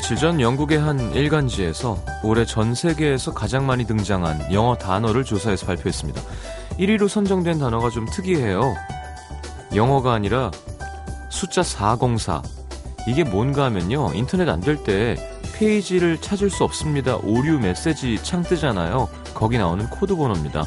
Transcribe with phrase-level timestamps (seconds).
[0.00, 6.22] 며칠 전 영국의 한 일간지에서 올해 전 세계에서 가장 많이 등장한 영어 단어를 조사해서 발표했습니다.
[6.78, 8.74] 1위로 선정된 단어가 좀 특이해요.
[9.74, 10.50] 영어가 아니라
[11.28, 12.40] 숫자 404.
[13.06, 14.12] 이게 뭔가 하면요.
[14.14, 15.16] 인터넷 안 될 때
[15.58, 17.16] 페이지를 찾을 수 없습니다.
[17.16, 19.06] 오류 메시지 창 뜨잖아요.
[19.34, 20.64] 거기 나오는 코드 번호입니다.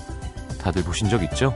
[0.62, 1.56] 다들 보신 적 있죠?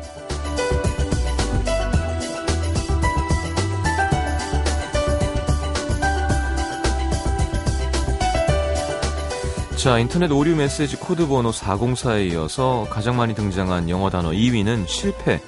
[9.77, 15.40] 자, 인터넷 오류 메시지 코드 번호 404에 이어서 가장 많이 등장한 영어 단어 2위는 실패,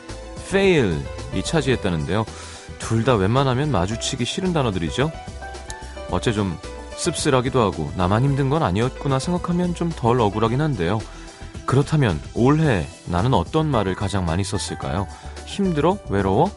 [0.48, 2.26] fail이 차지했다는데요.
[2.78, 5.12] 둘 다 웬만하면 마주치기 싫은 단어들이죠.
[6.12, 6.58] 어째 좀
[6.96, 11.00] 씁쓸하기도 하고 나만 힘든 건 아니었구나 생각하면 좀 덜 억울하긴 한데요.
[11.66, 15.08] 그렇다면 올해 나는 어떤 말을 가장 많이 썼을까요?
[15.46, 15.98] 힘들어?
[16.10, 16.52] 외로워?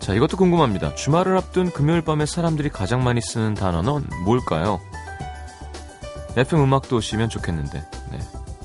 [0.00, 0.94] 자, 이것도 궁금합니다.
[0.94, 4.80] 주말을 앞둔 금요일 밤에 사람들이 가장 많이 쓰는 단어는 뭘까요?
[6.36, 8.18] FM 음악도 오시면 좋겠는데, 네.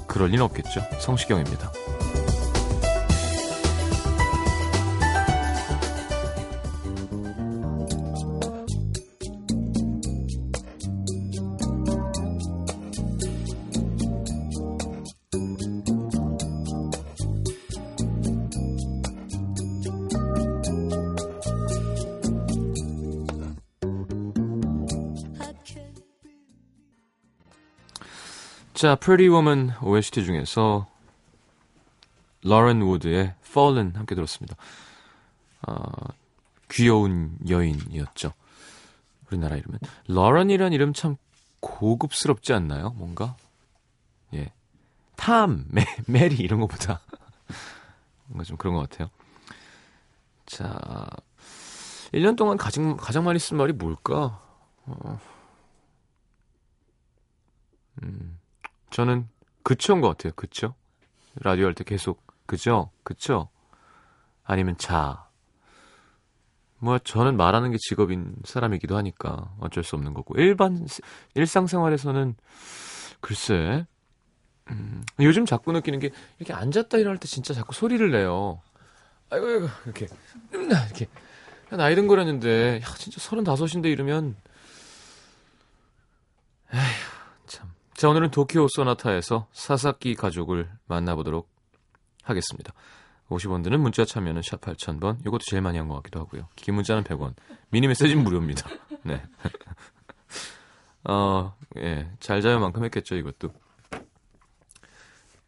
[0.07, 0.81] 그럴 리는 없겠죠.
[0.99, 1.71] 성시경입니다.
[28.79, 30.87] 자, Pretty Woman OST 중에서
[32.43, 34.55] 로렌 우드의 Fallen 함께 들었습니다.
[35.67, 35.83] 어,
[36.71, 38.31] 귀여운 여인이었죠.
[39.27, 39.79] 우리나라 이름은.
[40.07, 41.17] 로렌이란 이름 참
[41.59, 42.91] 고급스럽지 않나요?
[42.91, 43.35] 뭔가?
[44.33, 44.53] 예.
[45.17, 47.01] 탐, 메, 메리 이런 것보다
[48.27, 49.09] 뭔가 좀 그런 것 같아요.
[50.45, 51.05] 자,
[52.13, 54.41] 1년 동안 가장, 가장 많이 쓴 말이 뭘까?
[54.85, 55.19] 어,
[58.03, 58.38] 음.
[58.91, 59.27] 저는
[59.63, 60.33] 그초인 것 같아요.
[60.35, 60.75] 그쵸?
[61.35, 62.91] 라디오 할 때 계속 그죠?
[63.03, 63.49] 그쵸?
[64.43, 65.27] 아니면 자.
[66.81, 70.87] 뭐 저는 말하는 게 직업인 사람이기도 하니까 어쩔 수 없는 거고 일반
[71.35, 72.35] 일상생활에서는
[73.19, 73.85] 글쎄
[74.71, 78.61] 음, 요즘 자꾸 느끼는 게 이렇게 앉았다 일어날 때 진짜 자꾸 소리를 내요.
[79.29, 80.07] 아이고 아이고 이렇게
[80.53, 81.07] 이렇게
[81.71, 84.35] 나이 든 거렸는데 야 진짜 서른다섯인데 이러면
[86.73, 87.08] 에휴
[87.99, 91.49] 자, 오늘은 도쿄 소나타에서 사사키 가족을 만나보도록
[92.23, 92.71] 하겠습니다.
[93.27, 95.19] 50원 드는 문자 참여는 샵 8000번.
[95.27, 96.47] 이것도 제일 많이 한 것 같기도 하고요.
[96.55, 97.33] 긴 문자는 100원.
[97.71, 98.69] 미니 메시지는 무료입니다.
[99.03, 99.21] 네.
[101.09, 102.09] 어, 예.
[102.21, 103.49] 잘 자요 만큼 했겠죠, 이것도.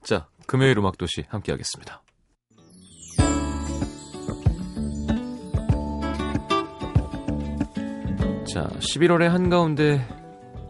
[0.03, 2.03] 자, 금요일 음악 도시 함께 하겠습니다.
[8.45, 10.20] 자, 11월의 한가운데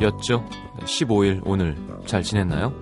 [0.01, 0.43] 였죠.
[0.79, 2.73] 15일 오늘 잘 지냈나요?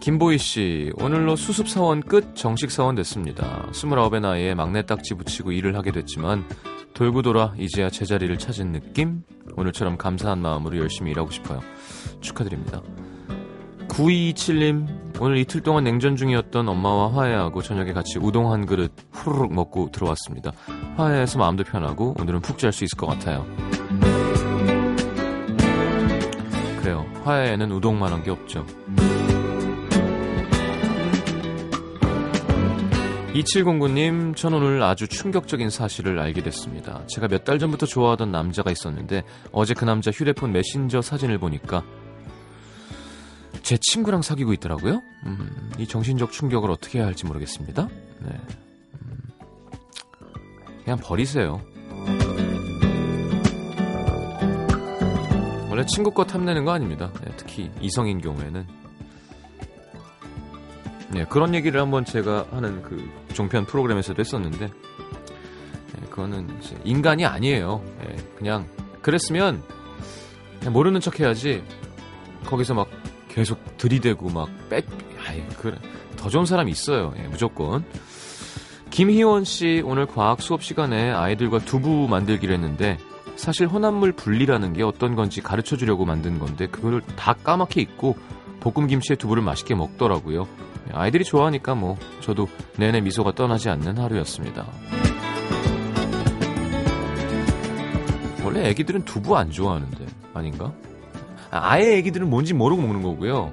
[0.00, 3.66] 김보희 씨, 오늘로 수습 사원 끝 정식 사원 됐습니다.
[3.72, 6.44] 29의 나이에 막내 딱지 붙이고 일을 하게 됐지만
[6.94, 9.22] 돌고 돌아 이제야 제자리를 찾은 느낌?
[9.56, 11.60] 오늘처럼 감사한 마음으로 열심히 일하고 싶어요.
[12.20, 12.82] 축하드립니다.
[13.88, 19.90] 9227님, 오늘 이틀 동안 냉전 중이었던 엄마와 화해하고 저녁에 같이 우동 한 그릇 후루룩 먹고
[19.92, 20.50] 들어왔습니다.
[20.96, 23.44] 화해해서 마음도 편하고 오늘은 푹 잘 수 있을 것 같아요.
[26.80, 27.04] 그래요.
[27.24, 28.64] 화해에는 우동만한 게 없죠.
[33.34, 37.06] 2709님, 전 오늘 아주 충격적인 사실을 알게 됐습니다.
[37.06, 41.82] 제가 몇 달 전부터 좋아하던 남자가 있었는데 어제 그 남자 휴대폰 메신저 사진을 보니까
[43.70, 45.00] 제 친구랑 사귀고 있더라고요.
[45.26, 47.86] 음, 이 정신적 충격을 어떻게 해야 할지 모르겠습니다.
[48.18, 48.40] 네.
[49.00, 49.22] 음,
[50.82, 51.60] 그냥 버리세요.
[55.70, 57.12] 원래 친구 거 탐내는 거 아닙니다.
[57.24, 58.66] 네, 특히 이성인 경우에는.
[61.12, 67.84] 네, 그런 얘기를 한번 제가 하는 그 종편 프로그램에서도 했었는데, 네, 그거는 인간이 아니에요.
[68.00, 68.66] 네, 그냥
[69.00, 69.62] 그랬으면
[70.58, 71.62] 그냥 모르는 척 해야지.
[72.46, 72.99] 거기서 막
[73.34, 74.84] 계속 들이대고 막 빽,
[75.26, 75.76] 아이, 그래.
[76.16, 77.14] 더 좋은 사람이 있어요.
[77.18, 77.84] 예, 무조건.
[78.90, 82.98] 김희원 씨 오늘 과학 수업 시간에 아이들과 두부 만들기로 했는데
[83.36, 88.16] 사실 혼합물 분리라는 게 어떤 건지 가르쳐 주려고 만든 건데 그걸 다 까맣게 잊고
[88.58, 90.46] 볶음 김치에 두부를 맛있게 먹더라고요.
[90.88, 94.66] 예, 아이들이 좋아하니까 뭐 저도 내내 미소가 떠나지 않는 하루였습니다.
[98.42, 100.04] 원래 애기들은 두부 안 좋아하는데
[100.34, 100.72] 아닌가?
[101.50, 103.52] 아예 애기들은 뭔지 모르고 먹는 거고요.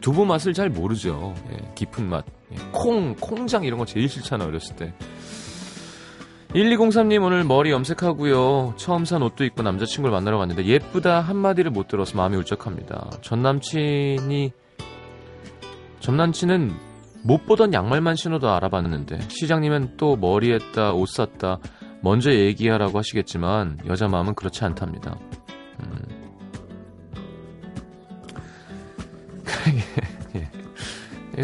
[0.00, 1.34] 두부 맛을 잘 모르죠.
[1.52, 2.24] 예, 깊은 맛.
[2.52, 4.94] 예, 콩, 콩장 이런 거 제일 싫잖아, 어렸을 때.
[6.54, 8.74] 1203님 오늘 머리 염색하고요.
[8.76, 13.10] 처음 산 옷도 입고 남자친구를 만나러 갔는데 예쁘다 한마디를 못 들어서 마음이 울적합니다.
[13.20, 14.52] 전 남친이
[16.00, 16.72] 전 남친은
[17.22, 21.58] 못 보던 양말만 신어도 알아봤는데 시장님은 또 머리 했다 옷 샀다
[22.00, 25.18] 먼저 얘기하라고 하시겠지만 여자 마음은 그렇지 않답니다.
[25.80, 26.17] 음.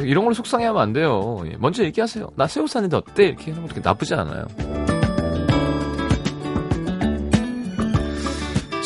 [0.02, 1.43] 이런 걸로 속상해하면 안 돼요.
[1.46, 1.56] 예.
[1.58, 2.31] 먼저 얘기하세요.
[2.36, 3.25] 나 새 옷 샀는데 어때?
[3.26, 4.46] 이렇게 하는 것도 나쁘지 않아요.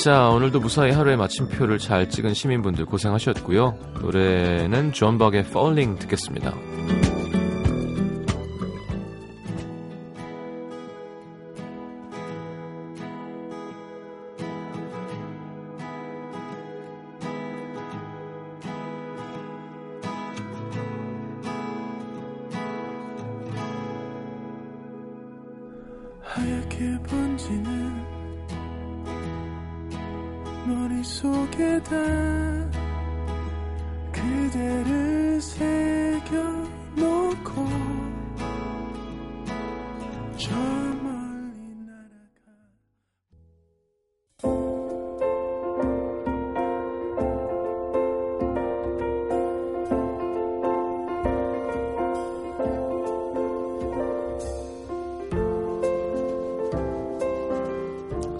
[0.03, 3.77] 자, 오늘도 무사히 하루의 마침표를 잘 찍은 시민분들 고생하셨고요.
[4.01, 6.55] 노래는 존 박의 Falling 듣겠습니다.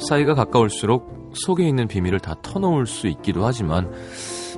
[0.08, 3.93] 사이가 가까울수록 속에 있는 비밀을 다 터놓을 수 있기도 하지만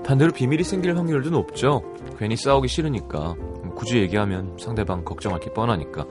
[0.05, 1.82] 반대로 비밀이 생길 확률도 높죠.
[2.19, 3.35] 괜히 싸우기 싫으니까
[3.75, 6.06] 굳이 얘기하면 상대방 걱정할 게 뻔하니까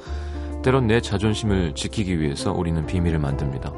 [0.62, 3.72] 때론 내 자존심을 지키기 위해서 우리는 비밀을 만듭니다.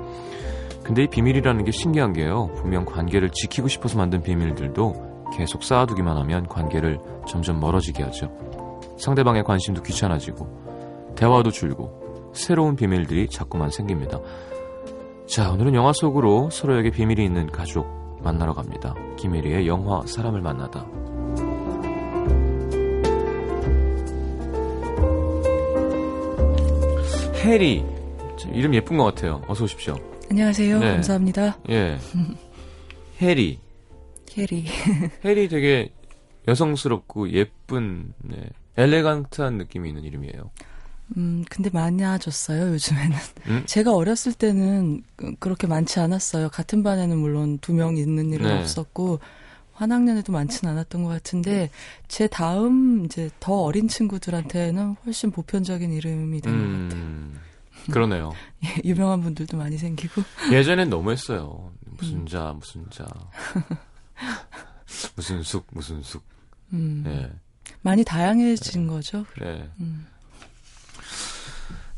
[0.84, 2.52] 근데 이 비밀이라는 게 신기한 게요.
[2.56, 8.32] 분명 관계를 지키고 싶어서 만든 비밀들도 계속 쌓아두기만 하면 관계를 점점 멀어지게 하죠.
[8.98, 14.20] 상대방의 관심도 귀찮아지고 대화도 줄고 새로운 비밀들이 자꾸만 생깁니다.
[15.32, 17.88] 자, 오늘은 영화 속으로 서로에게 비밀이 있는 가족
[18.22, 18.94] 만나러 갑니다.
[19.18, 20.86] 김혜리의 영화 사람을 만나다.
[27.46, 27.86] 해리.
[28.52, 29.42] 이름 예쁜 것 같아요.
[29.48, 29.96] 어서 오십시오.
[30.30, 30.80] 안녕하세요.
[30.80, 30.92] 네.
[30.92, 31.60] 감사합니다.
[31.70, 31.98] 예.
[33.22, 33.58] 해리.
[34.38, 34.66] 해리.
[35.24, 35.94] 해리 되게
[36.46, 38.50] 여성스럽고 예쁜, 네.
[38.76, 40.52] 엘레강트한 느낌이 있는 이름이에요.
[41.18, 43.18] 음, 근데 많아졌어요, 요즘에는.
[43.48, 43.64] 음?
[43.68, 45.04] 제가 어렸을 때는
[45.40, 46.50] 그렇게 많지 않았어요.
[46.50, 48.60] 같은 반에는 물론 두 명 있는 일은 네.
[48.60, 49.20] 없었고,
[49.74, 51.70] 한 학년에도 많지는 않았던 것 같은데,
[52.08, 57.52] 제 다음, 이제 더 어린 친구들한테는 훨씬 보편적인 이름이 된것 음, 같아요.
[57.94, 58.32] 그러네요.
[58.64, 60.22] 예, 유명한 분들도 많이 생기고.
[60.54, 61.72] 예전엔 너무 했어요.
[61.98, 62.28] 무슨 음.
[62.28, 63.06] 자, 무슨 자.
[65.16, 66.22] 무슨 숙, 무슨 숙.
[66.74, 67.04] 음.
[67.08, 67.32] 예.
[67.82, 68.88] 많이 다양해진 네.
[68.94, 69.26] 거죠.
[69.40, 69.68] 네.
[69.80, 70.06] 음.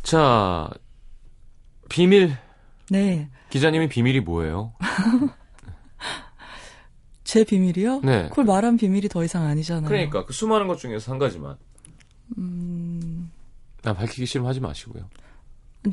[0.04, 0.70] 자,
[1.90, 2.38] 비밀.
[2.90, 3.30] 네.
[3.50, 4.74] 기자님이 비밀이 뭐예요?
[7.24, 8.02] 제 비밀이요?
[8.02, 8.30] 네.
[8.30, 9.88] 그걸 말한 비밀이 더 이상 아니잖아요.
[9.88, 11.58] 그러니까 그 수많은 것 중에서 한 가지만.
[12.38, 13.32] 음.
[13.82, 15.10] 나 밝히기 싫으면 하지 마시고요.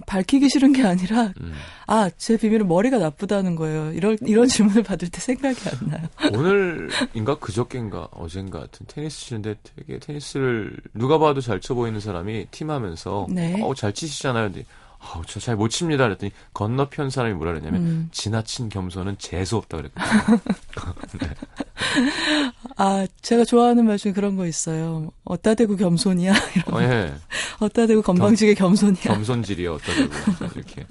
[0.07, 1.53] 밝히기 싫은 게 아니라 음.
[1.87, 3.93] 아제 비밀은 머리가 나쁘다는 거예요.
[3.93, 6.09] 이런 이런 질문을 받을 때 생각이 안 나요.
[6.33, 13.27] 오늘인가 그저께인가 어젠가 같은 테니스 치는데 되게 테니스를 누가 봐도 잘 쳐 보이는 사람이 팀하면서
[13.31, 13.61] 네.
[13.63, 14.51] 어잘 치시잖아요.
[14.53, 14.65] 근데
[15.03, 16.05] 아우 저 잘 못 칩니다.
[16.05, 18.09] 그랬더니 건너편 사람이 뭐라 그랬냐면 음.
[18.13, 20.39] 지나친 겸손은 재수 없다 그랬거든요.
[21.21, 21.31] 네.
[22.77, 25.11] 아, 제가 좋아하는 말 중에 그런 거 있어요.
[25.25, 26.33] 어따 대고 겸손이야.
[26.57, 27.15] 이런 어, 예.
[27.61, 30.15] 어따 대고 건방지게 겸, 손이야 겸손질이야, 어따 대고.
[30.55, 30.87] 이렇게.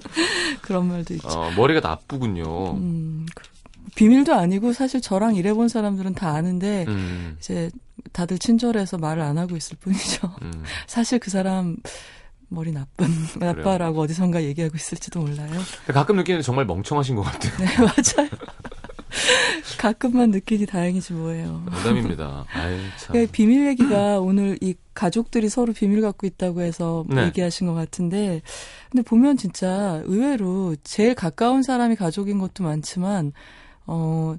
[0.62, 1.28] 그런 말도 있죠.
[1.28, 2.72] 어, 머리가 나쁘군요.
[2.76, 3.44] 음, 그,
[3.94, 7.36] 비밀도 아니고 사실 저랑 일해본 사람들은 다 아는데, 음.
[7.38, 7.70] 이제
[8.12, 10.32] 다들 친절해서 말을 안 하고 있을 뿐이죠.
[10.42, 10.64] 음.
[10.86, 11.76] 사실 그 사람,
[12.50, 13.06] 머리 나쁜
[13.38, 15.50] 나빠라고 어디선가 얘기하고 있을지도 몰라요.
[15.86, 17.52] 가끔 느끼는 정말 멍청하신 것 같아요.
[17.58, 18.28] 네 맞아요.
[19.78, 21.62] 가끔만 느끼니 다행이지 뭐예요.
[21.70, 22.44] 농담입니다.
[22.52, 23.14] 아유, 참.
[23.14, 27.24] 네, 비밀 얘기가 오늘 이 가족들이 서로 비밀 갖고 있다고 해서 네.
[27.26, 28.42] 얘기하신 것 같은데,
[28.90, 33.32] 근데 보면 진짜 의외로 제일 가까운 사람이 가족인 것도 많지만,
[33.86, 34.36] 어,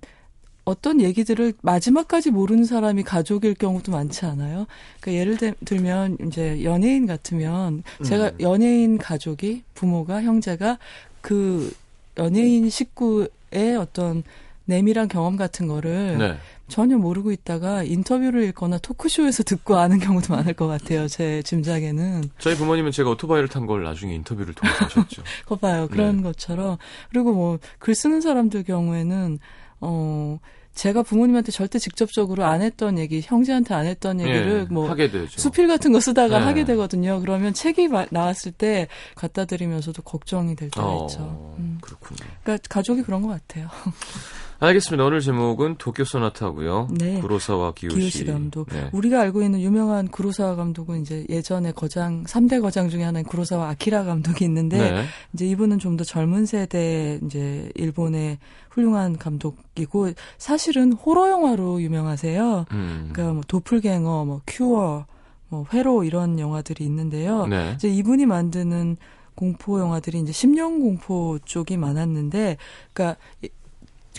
[0.71, 4.65] 어떤 얘기들을 마지막까지 모르는 사람이 가족일 경우도 많지 않아요?
[5.01, 8.37] 그러니까 예를 들면 이제 연예인 같으면 제가 음.
[8.39, 10.77] 연예인 가족이 부모가 형제가
[11.21, 11.73] 그
[12.17, 14.23] 연예인 식구의 어떤
[14.65, 16.37] 내밀한 경험 같은 거를 네.
[16.69, 21.07] 전혀 모르고 있다가 인터뷰를 읽거나 토크쇼에서 듣고 아는 경우도 많을 것 같아요.
[21.09, 22.29] 제 짐작에는.
[22.39, 25.23] 저희 부모님은 제가 오토바이를 탄 걸 나중에 인터뷰를 통해서 하셨죠.
[25.45, 25.89] 거 봐요.
[25.91, 26.23] 그런 네.
[26.23, 26.77] 것처럼.
[27.09, 29.39] 그리고 뭐 글 쓰는 사람들 경우에는
[29.81, 30.39] 어
[30.73, 35.39] 제가 부모님한테 절대 직접적으로 안 했던 얘기, 형제한테 안 했던 얘기를 예, 뭐 하게 되죠.
[35.39, 36.45] 수필 같은 거 쓰다가 네.
[36.45, 37.19] 하게 되거든요.
[37.19, 41.55] 그러면 책이 마- 나왔을 때 갖다 드리면서도 걱정이 될 때가 어, 있죠.
[41.59, 41.77] 음.
[41.81, 42.19] 그렇군요.
[42.43, 43.67] 그러니까 가족이 그런 것 같아요.
[44.63, 45.03] 알겠습니다.
[45.03, 46.89] 오늘 제목은 도쿄 소나타고요.
[46.91, 47.19] 네.
[47.19, 47.97] 구로사와 기요시.
[47.97, 48.69] 기요시 감독.
[48.69, 48.89] 네.
[48.91, 54.03] 우리가 알고 있는 유명한 구로사와 감독은 이제 예전에 거장 3대 거장 중에 하나인 구로사와 아키라
[54.03, 55.03] 감독이 있는데 네.
[55.33, 58.37] 이제 이분은 좀 더 젊은 세대 이제 일본의
[58.69, 62.65] 훌륭한 감독이고 사실은 호러 영화로 유명하세요.
[62.71, 63.09] 음.
[63.11, 65.05] 그러니까 뭐 도플갱어, 뭐 큐어,
[65.49, 67.47] 뭐 회로 이런 영화들이 있는데요.
[67.47, 67.73] 네.
[67.75, 68.95] 이제 이분이 만드는
[69.35, 72.57] 공포 영화들이 이제 10년 공포 쪽이 많았는데,
[72.93, 73.49] 그러니까 이-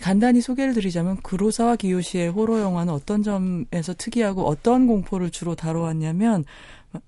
[0.02, 6.44] 간단히 소개를 드리자면 구로사와 기요시의 호러 영화는 어떤 점에서 특이하고 어떤 공포를 주로 다뤄왔냐면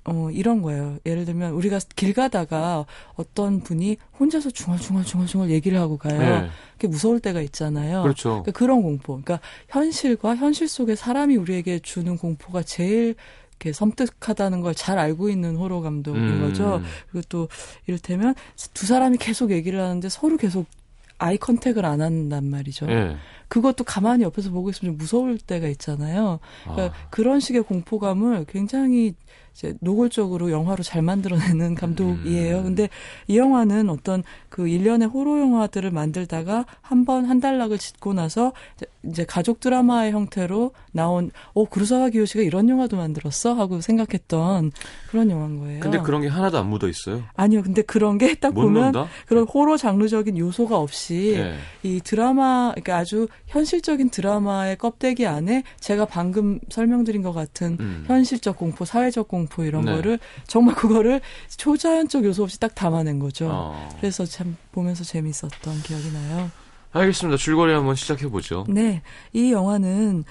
[0.04, 0.96] 어 이런 거예요.
[1.04, 2.86] 예를 들면 우리가 길 가다가
[3.16, 6.18] 어떤 분이 혼자서 중얼중얼중얼중얼 얘기를 하고 가요.
[6.18, 6.48] 네.
[6.74, 8.02] 그게 무서울 때가 있잖아요.
[8.02, 8.28] 그렇죠.
[8.30, 9.20] 그러니까 그런 공포.
[9.20, 13.16] 그러니까 현실과 현실 속에 사람이 우리에게 주는 공포가 제일
[13.50, 16.40] 이렇게 섬뜩하다는 걸 잘 알고 있는 호러 감독인 음.
[16.42, 16.80] 거죠.
[17.10, 17.48] 그리고 또
[17.86, 18.34] 이를테면
[18.72, 20.66] 두 사람이 계속 얘기를 하는데 서로 계속
[21.18, 22.88] 아이 컨택을 안 한단 말이죠.
[22.90, 23.16] 예.
[23.48, 26.40] 그것도 가만히 옆에서 보고 있으면 좀 무서울 때가 있잖아요.
[26.64, 27.08] 그러니까 아.
[27.10, 29.14] 그런 식의 공포감을 굉장히
[29.54, 32.58] 이제 노골적으로 영화로 잘 만들어내는 감독이에요.
[32.58, 32.64] 음.
[32.64, 32.88] 근데
[33.28, 38.52] 이 영화는 어떤 그 일련의 호러 영화들을 만들다가 한 번 한 단락을 짓고 나서
[39.04, 44.72] 이제- 가족 드라마의 형태로 나온 어 구루사와 기요시가 이런 영화도 만들었어 하고 생각했던
[45.10, 45.80] 그런 영화인 거예요.
[45.80, 47.22] 근데 그런 게 하나도 안 묻어 있어요.
[47.34, 47.62] 아니요.
[47.62, 49.06] 근데 그런 게딱못 보면 논다?
[49.26, 51.54] 그런 호러 장르적인 요소가 없이 예.
[51.82, 58.04] 이 드라마, 그러니까 아주 현실적인 드라마의 껍데기 안에 제가 방금 설명드린 것 같은 음.
[58.06, 59.92] 현실적 공포, 사회적 공포 이런 네.
[59.92, 61.20] 거를 정말 그거를
[61.56, 63.48] 초자연적 요소 없이 딱 담아낸 거죠.
[63.50, 63.88] 어.
[63.98, 66.50] 그래서 참 보면서 재밌었던 기억이 나요.
[66.92, 67.36] 알겠습니다.
[67.36, 68.64] 줄거리 한번 시작해 보죠.
[68.68, 70.24] 네, 이 영화는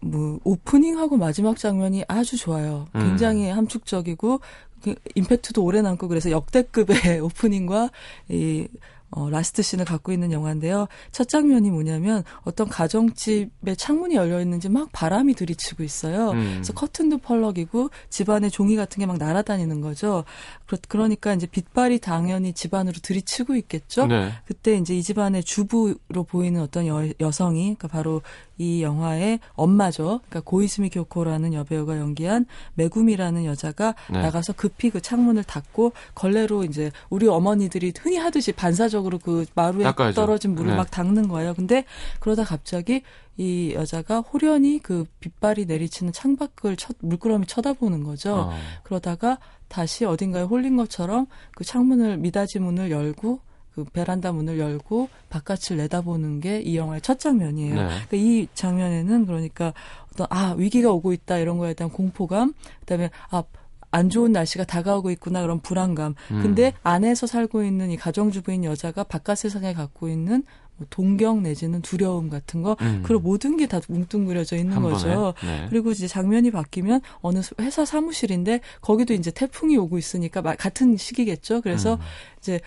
[0.00, 2.86] 뭐 오프닝하고 마지막 장면이 아주 좋아요.
[2.94, 3.00] 음.
[3.00, 4.40] 굉장히 함축적이고
[4.82, 7.90] 그 임팩트도 오래 남고 그래서 역대급의 오프닝과
[8.28, 8.68] 이
[9.10, 10.86] 어, 라스트 씬을 갖고 있는 영화인데요.
[11.12, 16.30] 첫 장면이 뭐냐면 어떤 가정집에 창문이 열려 있는지 막 바람이 들이치고 있어요.
[16.30, 16.52] 음.
[16.54, 20.24] 그래서 커튼도 펄럭이고 집안에 종이 같은 게 막 날아다니는 거죠.
[20.66, 24.06] 그러, 그러니까 이제 빛발이 당연히 집안으로 들이치고 있겠죠.
[24.06, 24.32] 네.
[24.44, 28.22] 그때 이제 이 집안의 주부로 보이는 어떤 여, 여성이 그러니까 바로
[28.56, 30.20] 이 영화의 엄마죠.
[30.28, 34.20] 그러니까 고이스미 교코라는 여배우가 연기한 메구미라는 여자가 네.
[34.22, 39.84] 나가서 급히 그 창문을 닫고 걸레로 이제 우리 어머니들이 흔히 하듯이 반사적 으로 그 마루에
[39.84, 40.14] 닦아야죠.
[40.14, 40.76] 떨어진 물을 네.
[40.76, 41.54] 막 닦는 거예요.
[41.54, 41.84] 근데
[42.20, 43.02] 그러다 갑자기
[43.36, 48.34] 이 여자가 호련히 그 빛발이 내리치는 창밖을 쳐, 물끄러미 쳐다보는 거죠.
[48.34, 48.52] 어.
[48.82, 49.38] 그러다가
[49.68, 51.26] 다시 어딘가에 홀린 것처럼
[51.56, 53.40] 그 창문을 미닫이 문을 열고
[53.74, 57.74] 그 베란다 문을 열고 바깥을 내다보는 게 이 영화의 첫 장면이에요.
[57.74, 57.82] 네.
[57.82, 59.72] 그러니까 이 장면에는 그러니까
[60.12, 63.44] 어떤 아 위기가 오고 있다 이런 거에 대한 공포감, 그다음에 아
[63.90, 66.14] 안 좋은 날씨가 다가오고 있구나 그런 불안감.
[66.30, 66.42] 음.
[66.42, 70.44] 근데 안에서 살고 있는 이 가정주부인 여자가 바깥 세상에 갖고 있는
[70.76, 73.02] 뭐 동경 내지는 두려움 같은 거, 음.
[73.04, 75.34] 그런 모든 게 다 뭉뚱그려져 있는 한 거죠.
[75.44, 75.66] 네.
[75.68, 81.60] 그리고 이제 장면이 바뀌면 어느 회사 사무실인데 거기도 이제 태풍이 오고 있으니까 마- 같은 시기겠죠.
[81.60, 82.00] 그래서 음.
[82.38, 82.60] 이제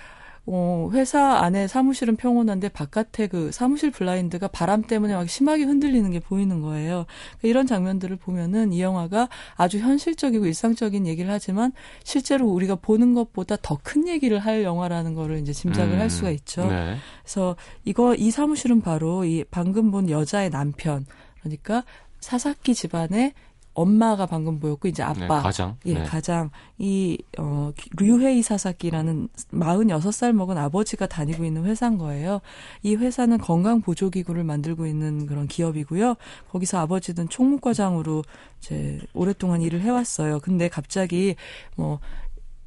[0.45, 6.19] 어, 회사 안에 사무실은 평온한데 바깥에 그 사무실 블라인드가 바람 때문에 막 심하게 흔들리는 게
[6.19, 7.05] 보이는 거예요.
[7.39, 11.71] 그러니까 이런 장면들을 보면은 이 영화가 아주 현실적이고 일상적인 얘기를 하지만
[12.03, 15.99] 실제로 우리가 보는 것보다 더 큰 얘기를 할 영화라는 거를 이제 짐작을 음.
[15.99, 16.65] 할 수가 있죠.
[16.67, 16.95] 네.
[17.21, 21.05] 그래서 이거 이 사무실은 바로 이 방금 본 여자의 남편
[21.41, 21.83] 그러니까
[22.21, 23.33] 사사키 집안의
[23.73, 25.25] 엄마가 방금 보였고 이제 네.
[25.25, 25.77] 아빠 가장.
[25.85, 26.03] 예, 네.
[26.03, 32.41] 가장 이 어, 류헤이 사사키라는 46살 먹은 아버지가 다니고 있는 회사인 거예요.
[32.83, 36.15] 이 회사는 건강 보조 기구를 만들고 있는 그런 기업이고요.
[36.51, 38.23] 거기서 아버지는 총무과장으로
[38.59, 40.39] 이제 오랫동안 일을 해왔어요.
[40.39, 41.35] 근데 갑자기
[41.75, 41.99] 뭐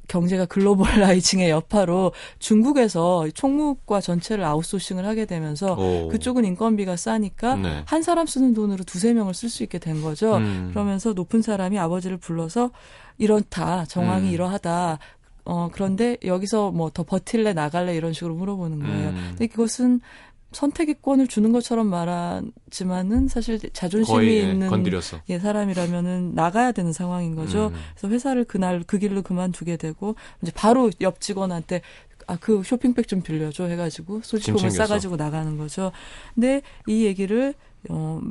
[0.07, 6.07] 경제가 글로벌라이징의 여파로 중국에서 총무과 전체를 아웃소싱을 하게 되면서 오.
[6.09, 7.83] 그쪽은 인건비가 싸니까 네.
[7.85, 10.37] 한 사람 쓰는 돈으로 두세 명을 쓸 수 있게 된 거죠.
[10.37, 10.69] 음.
[10.71, 12.71] 그러면서 높은 사람이 아버지를 불러서
[13.17, 14.33] 이렇다 정황이 음.
[14.33, 14.99] 이러하다.
[15.45, 19.09] 어 그런데 여기서 뭐 더 버틸래 나갈래 이런 식으로 물어보는 거예요.
[19.09, 19.25] 음.
[19.29, 20.01] 근데 그것은
[20.51, 25.21] 선택의 권을 주는 것처럼 말하지만은 사실 자존심이 거의 예, 있는 건드렸어.
[25.29, 27.67] 예, 사람이라면은 나가야 되는 상황인 거죠.
[27.67, 27.73] 음.
[27.95, 31.81] 그래서 회사를 그날 그 길로 그만두게 되고 이제 바로 옆 직원한테
[32.27, 34.69] 아 그 쇼핑백 좀 빌려줘 해가지고 소지품을.
[34.69, 35.91] 싸가지고 나가는 거죠.
[36.35, 37.53] 근데 이 얘기를
[37.89, 38.21] 어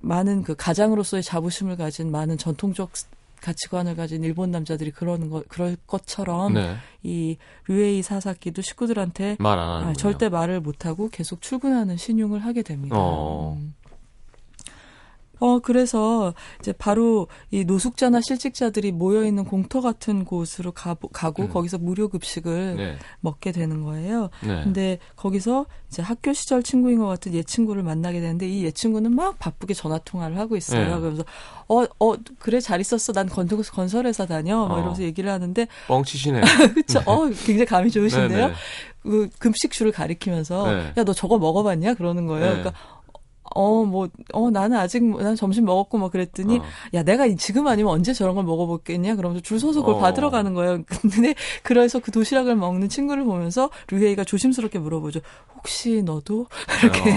[0.00, 2.90] 많은 그 가장으로서의 자부심을 가진 많은 전통적
[3.42, 6.76] 가치관을 가진 일본 남자들이 그러는 거 그럴 것처럼 네.
[7.02, 7.36] 이
[7.68, 12.96] 류에이 사사키도 식구들한테 말안 아, 절대 말을 못 하고 계속 출근하는 신용을 하게 됩니다.
[12.98, 13.58] 어.
[13.58, 13.74] 음.
[15.42, 21.48] 어, 그래서 이제 바로 이 노숙자나 실직자들이 모여있는 공터 같은 곳으로 가, 가고 음.
[21.48, 22.96] 거기서 무료 급식을 네.
[23.18, 24.30] 먹게 되는 거예요.
[24.40, 24.62] 네.
[24.62, 29.36] 근데 거기서 이제 학교 시절 친구인 것 같은 옛 친구를 만나게 되는데 이옛 친구는 막
[29.40, 30.84] 바쁘게 전화 통화를 하고 있어요.
[30.84, 31.00] 네.
[31.00, 31.24] 그러면서
[31.66, 33.12] 어, 어, 그래 잘 있었어.
[33.12, 34.68] 난 건설, 건설회사 다녀.
[34.68, 34.78] 막 어.
[34.78, 36.42] 이러면서 얘기를 하는데 뻥치시네요.
[36.86, 36.98] 네.
[37.04, 38.46] 어, 굉장히 감이 좋으신데요.
[38.46, 38.54] 네, 네.
[39.02, 40.92] 그 급식줄을 가리키면서 네.
[40.96, 42.44] 야너 저거 먹어봤냐 그러는 거예요.
[42.44, 42.62] 네.
[42.62, 42.72] 그러니까
[43.54, 46.62] 어, 뭐, 어, 나는 아직, 난 점심 먹었고, 막 그랬더니, 어.
[46.94, 49.16] 야, 내가 지금 아니면 언제 저런 걸 먹어보겠냐?
[49.16, 49.98] 그러면서 줄 서서 그걸 어.
[49.98, 50.82] 받으러 가는 거예요.
[51.02, 55.20] 근데, 그래서 그 도시락을 먹는 친구를 보면서, 류혜이가 조심스럽게 물어보죠.
[55.56, 56.46] 혹시 너도?
[56.82, 57.10] 이렇게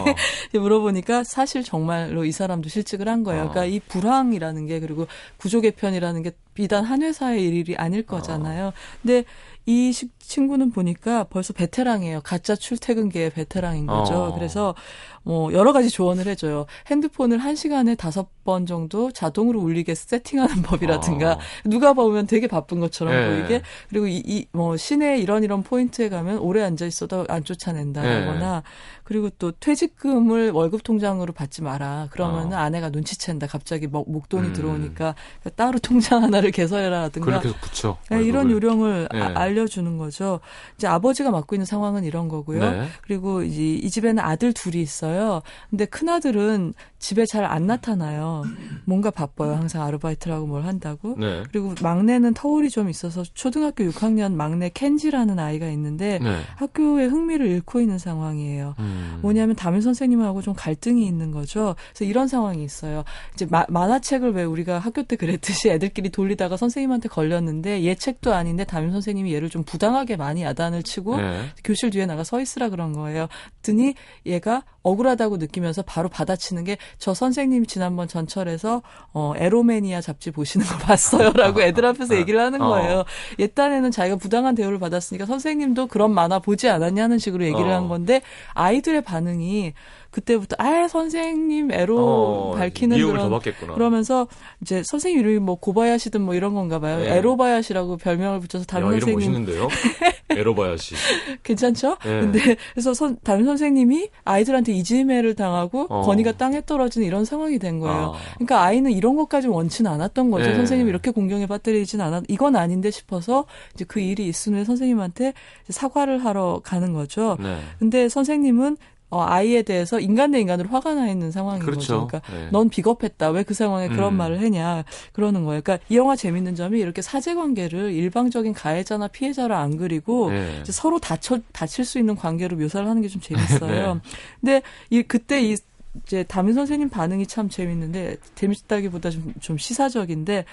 [0.58, 0.60] 어.
[0.60, 3.50] 물어보니까, 사실 정말로 이 사람도 실직을 한 거예요.
[3.50, 3.66] 그러니까 어.
[3.66, 8.74] 이 불황이라는 게, 그리고 구조 개편이라는 게 비단 한 회사의 일이 아닐 거잖아요.
[9.04, 9.26] 근데,
[9.68, 12.22] 이 친구는 보니까 벌써 베테랑이에요.
[12.22, 14.26] 가짜 출퇴근계의 베테랑인 거죠.
[14.26, 14.36] 어.
[14.36, 14.76] 그래서
[15.24, 16.68] 뭐 여러 가지 조언을 해줘요.
[16.88, 21.40] 핸드폰을 한 시간에 다섯 번 정도 자동으로 울리게 세팅하는 법이라든가 어.
[21.64, 23.30] 누가 보면 되게 바쁜 것처럼 네.
[23.30, 28.62] 보이게 그리고 이뭐 시내 이런 이런 포인트에 가면 오래 앉아 있어도 안 쫓아낸다거나 네.
[29.04, 32.08] 그리고 또 퇴직금을 월급 통장으로 받지 마라.
[32.12, 32.58] 그러면 은 어.
[32.58, 33.48] 아내가 눈치챈다.
[33.50, 34.54] 갑자기 목, 목돈이 음.
[34.54, 35.16] 들어오니까
[35.56, 37.98] 따로 통장 하나를 개설해라든가 그렇게 붙여.
[38.10, 39.22] 네, 이런 요령을 네.
[39.22, 40.40] 아, 알려주는 거죠.
[40.78, 42.60] 이제 아버지가 맡고 있는 상황은 이런 거고요.
[42.60, 42.88] 네.
[43.02, 45.42] 그리고 이제 이 집에는 아들 둘이 있어요.
[45.70, 46.74] 근데 큰 아들은
[47.06, 48.44] 집에 잘 안 나타나요.
[48.86, 49.54] 뭔가 바빠요.
[49.54, 51.16] 항상 아르바이트라고 뭘 한다고.
[51.20, 51.44] 네.
[51.52, 56.40] 그리고 막내는 터울이 좀 있어서 초등학교 6학년 막내 켄지라는 아이가 있는데 네.
[56.56, 58.74] 학교에 흥미를 잃고 있는 상황이에요.
[58.80, 59.20] 음.
[59.22, 61.76] 뭐냐면 담임 선생님하고 좀 갈등이 있는 거죠.
[61.94, 63.04] 그래서 이런 상황이 있어요.
[63.36, 68.64] 이제 마, 만화책을 왜 우리가 학교 때 그랬듯이 애들끼리 돌리다가 선생님한테 걸렸는데 얘 책도 아닌데
[68.64, 71.46] 담임 선생님이 얘를 좀 부당하게 많이 야단을 치고 네.
[71.64, 73.28] 교실 뒤에 나가 서 있으라 그런 거예요.
[73.62, 78.82] 그랬더니 얘가 억울하다고 느끼면서 바로 받아치는 게저 선생님이 지난번 전철에서
[79.14, 82.70] 어 에로메니아 잡지 보시는 거 봤어요라고 애들 앞에서 얘기를 하는 어.
[82.70, 83.04] 거예요.
[83.40, 87.88] 옛날에는 자기가 부당한 대우를 받았으니까 선생님도 그런 만화 보지 않았냐는 식으로 얘기를 한 어.
[87.88, 88.22] 건데
[88.54, 89.74] 아이들의 반응이
[90.16, 93.42] 그때부터 아 선생님 애로 어, 밝히는 그런
[93.74, 94.28] 그러면서
[94.62, 97.00] 이제 선생님 이름이 뭐 고바야시든 뭐 이런 건가 봐요.
[97.00, 97.18] 네.
[97.18, 99.68] 에로바야시라고 별명을 붙여서 담임 야, 선생님 멋있는데요.
[100.32, 100.96] 에로바야시.
[101.44, 101.98] 괜찮죠?
[102.06, 102.22] 네.
[102.22, 106.02] 근데 그래서 선, 담임 선생님이 아이들한테 이지매를 당하고 어.
[106.04, 108.14] 건이가 땅에 떨어지는 이런 상황이 된 거예요.
[108.16, 108.20] 아.
[108.36, 110.48] 그러니까 아이는 이런 것까지 원치는 않았던 거죠.
[110.48, 110.56] 네.
[110.56, 115.34] 선생님이 이렇게 공경에 빠뜨리진 않았 이건 아닌데 싶어서 이제 그 일이 있은 후에 선생님한테
[115.68, 117.36] 사과를 하러 가는 거죠.
[117.42, 117.60] 네.
[117.80, 118.78] 근데 선생님은
[119.16, 122.06] 어, 아이에 대해서 인간 대 인간으로 화가 나 있는 상황인 그렇죠.
[122.06, 122.08] 거죠.
[122.08, 122.50] 그러니까 네.
[122.52, 123.30] 넌 비겁했다.
[123.30, 124.18] 왜 그 상황에 그런 음.
[124.18, 124.84] 말을 했냐.
[125.14, 125.62] 그러는 거예요.
[125.62, 130.64] 그러니까 이 영화 재밌는 점이 이렇게 사제 관계를 일방적인 가해자나 피해자를 안 그리고 네.
[130.66, 133.94] 서로 다쳐 다칠 수 있는 관계로 묘사를 하는 게 좀 재밌어요.
[134.42, 134.60] 네.
[134.60, 135.56] 근데 이 그때 이
[136.04, 140.44] 이제 담임 선생님 반응이 참 재밌는데 재밌다기보다 좀, 좀 시사적인데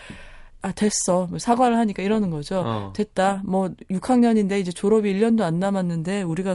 [0.65, 2.63] 아 됐어 뭐 사과를 하니까 이러는 거죠.
[2.65, 2.93] 어.
[2.95, 3.43] 됐다.
[3.45, 6.55] 뭐 6학년인데 이제 졸업이 1년도 안 남았는데 우리가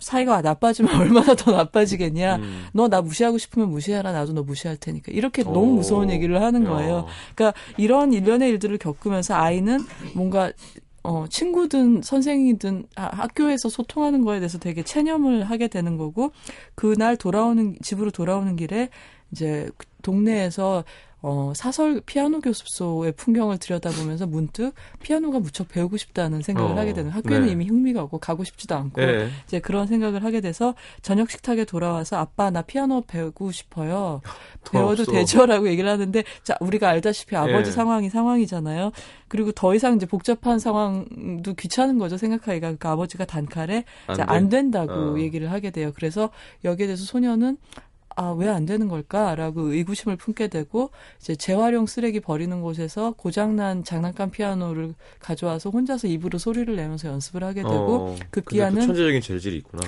[0.00, 2.36] 사이가 나빠지면 얼마나 더 나빠지겠냐.
[2.36, 2.66] 음.
[2.72, 4.12] 너나 무시하고 싶으면 무시해라.
[4.12, 5.12] 나도 너 무시할 테니까.
[5.12, 5.52] 이렇게 오.
[5.52, 7.06] 너무 무서운 얘기를 하는 거예요.
[7.34, 9.80] 그러니까 이런 일련의 일들을 겪으면서 아이는
[10.14, 10.52] 뭔가
[11.02, 16.32] 어, 친구든 선생이든 학교에서 소통하는 거에 대해서 되게 체념을 하게 되는 거고
[16.74, 18.88] 그날 돌아오는 집으로 돌아오는 길에
[19.30, 19.68] 이제
[20.02, 20.82] 동네에서
[21.28, 27.10] 어, 사설 피아노 교습소의 풍경을 들여다보면서 문득 피아노가 무척 배우고 싶다는 생각을 어, 하게 되는
[27.10, 27.52] 학교에는 네.
[27.52, 29.28] 이미 흥미가 없고 가고 싶지도 않고 네.
[29.44, 34.20] 이제 그런 생각을 하게 돼서 저녁 식탁에 돌아와서 아빠 나 피아노 배우고 싶어요.
[34.70, 35.10] 배워도 없어.
[35.10, 37.70] 되죠라고 얘기를 하는데 자 우리가 알다시피 아버지 네.
[37.72, 38.92] 상황이 상황이잖아요.
[39.26, 44.92] 그리고 더 이상 이제 복잡한 상황도 귀찮은 거죠 생각하기가 그러니까 아버지가 단칼에 안, 안 된다고
[44.92, 45.18] 어.
[45.18, 45.90] 얘기를 하게 돼요.
[45.92, 46.30] 그래서
[46.62, 47.56] 여기에 대해서 소녀는
[48.16, 54.30] 아, 왜 안 되는 걸까라고 의구심을 품게 되고 이제 재활용 쓰레기 버리는 곳에서 고장난 장난감
[54.30, 59.82] 피아노를 가져와서 혼자서 입으로 소리를 내면서 연습을 하게 되고 어, 급기야는 천재적인 재질이 있구나.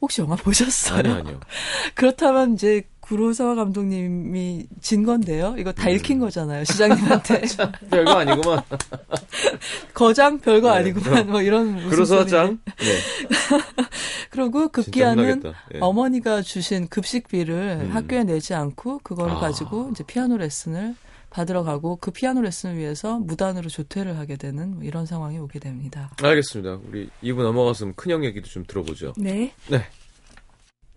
[0.00, 0.98] 혹시 영화 보셨어요?
[0.98, 1.40] 아니요, 아니요.
[1.94, 5.54] 그렇다면 이제 구로사와 감독님이 진 건데요.
[5.58, 5.94] 이거 다 음.
[5.94, 7.42] 읽힌 거잖아요, 시장님한테.
[7.90, 8.62] 별거 아니구만.
[9.94, 11.30] 거장 별거 네, 아니구만.
[11.30, 12.58] 뭐 이런 구로사장.
[12.64, 13.58] 네.
[14.28, 15.78] 그리고 급기야는 네.
[15.80, 17.90] 어머니가 주신 급식비를 음.
[17.92, 19.36] 학교에 내지 않고 그걸 아.
[19.36, 20.94] 가지고 이제 피아노 레슨을
[21.30, 26.10] 받으러 가고 그 피아노 레슨을 위해서 무단으로 조퇴를 하게 되는 뭐 이런 상황이 오게 됩니다.
[26.22, 26.80] 알겠습니다.
[26.88, 29.12] 우리 2부 넘어갔으면 큰형 얘기도 좀 들어보죠.
[29.16, 29.52] 네.
[29.68, 29.84] 네.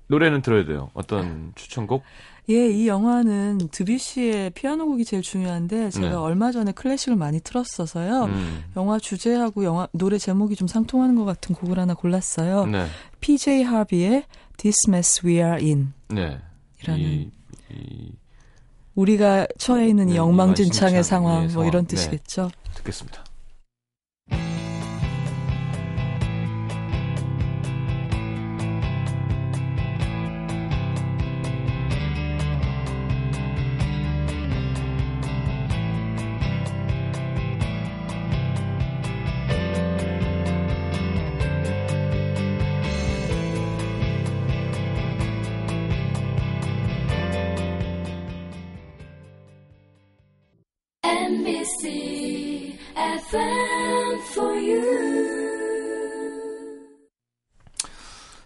[0.07, 0.91] 노래는 들어야 돼요.
[0.93, 2.03] 어떤 추천곡?
[2.49, 6.15] 예, 이 영화는 드뷔시의 피아노 곡이 제일 중요한데 제가 네.
[6.15, 8.25] 얼마 전에 클래식을 많이 틀었어서요.
[8.25, 8.63] 음.
[8.75, 12.65] 영화 주제하고 영화 노래 제목이 좀 상통하는 것 같은 곡을 하나 골랐어요.
[12.65, 12.87] 네.
[13.21, 14.25] PJ 하비의
[14.57, 15.93] This Mess We Are In.
[16.09, 16.39] 네.
[16.83, 17.31] 이라는 이,
[17.69, 18.11] 이
[18.95, 21.95] 우리가 처해 있는 이 네, 엉망진창의 상황, 뭐 이런 네.
[21.95, 22.51] 뜻이겠죠.
[22.51, 22.71] 네.
[22.75, 23.23] 듣겠습니다.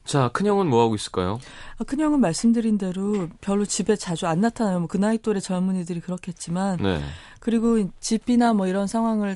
[0.05, 1.39] 자, 큰형은 뭐 하고 있을까요?
[1.77, 4.79] 아, 큰형은 말씀드린 대로 별로 집에 자주 안 나타나요.
[4.79, 6.77] 뭐 그 나이 또래 젊은이들이 그렇겠지만.
[6.77, 7.01] 네.
[7.39, 9.35] 그리고 집이나 뭐 이런 상황을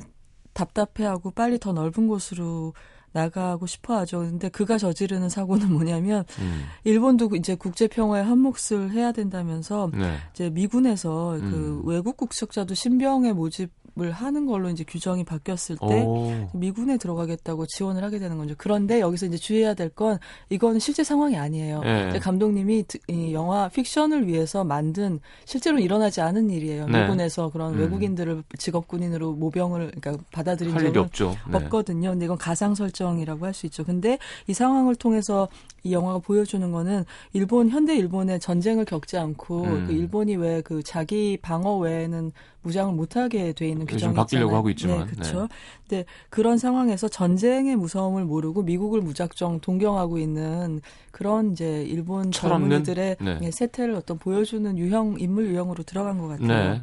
[0.52, 2.72] 답답해하고 빨리 더 넓은 곳으로
[3.12, 4.20] 나가고 싶어 하죠.
[4.20, 6.64] 근데 그가 저지르는 사고는 뭐냐면 음.
[6.84, 10.16] 일본도 이제 국제 평화에 한 몫을 해야 된다면서 네.
[10.32, 11.50] 이제 미군에서 그 음.
[11.50, 16.48] 그 외국 국적자도 신병의 모집 을 하는 걸로 이제 규정이 바뀌었을 때 오.
[16.54, 18.54] 미군에 들어가겠다고 지원을 하게 되는 거죠.
[18.56, 21.80] 그런데 여기서 이제 주의해야 될 건 이건 실제 상황이 아니에요.
[21.80, 22.18] 네.
[22.20, 26.86] 감독님이 이 영화 픽션을 위해서 만든 실제로 일어나지 않은 일이에요.
[26.86, 27.02] 네.
[27.02, 27.80] 미군에서 그런 음.
[27.80, 31.34] 외국인들을 직업 군인으로 모병을 그러니까 받아들인 적은 없죠.
[31.50, 31.56] 네.
[31.56, 32.10] 없거든요.
[32.10, 33.82] 근데 이건 가상 설정이라고 할 수 있죠.
[33.84, 35.48] 근데 이 상황을 통해서
[35.82, 39.86] 이 영화가 보여주는 거는 일본 현대 일본의 전쟁을 겪지 않고 음.
[39.88, 45.00] 그 일본이 왜 그 자기 방어 외에는 무장을 못하게 돼 있는 규정이 바뀌려고 하고 있지만.
[45.00, 45.42] 네, 그렇죠.
[45.42, 45.48] 네.
[45.88, 53.38] 근데 그런 상황에서 전쟁의 무서움을 모르고 미국을 무작정 동경하고 있는 그런 이제 일본 젊은이들의 네.
[53.38, 53.50] 네.
[53.50, 56.72] 세태를 어떤 보여주는 유형 인물 유형으로 들어간 것 같아요.
[56.72, 56.82] 네.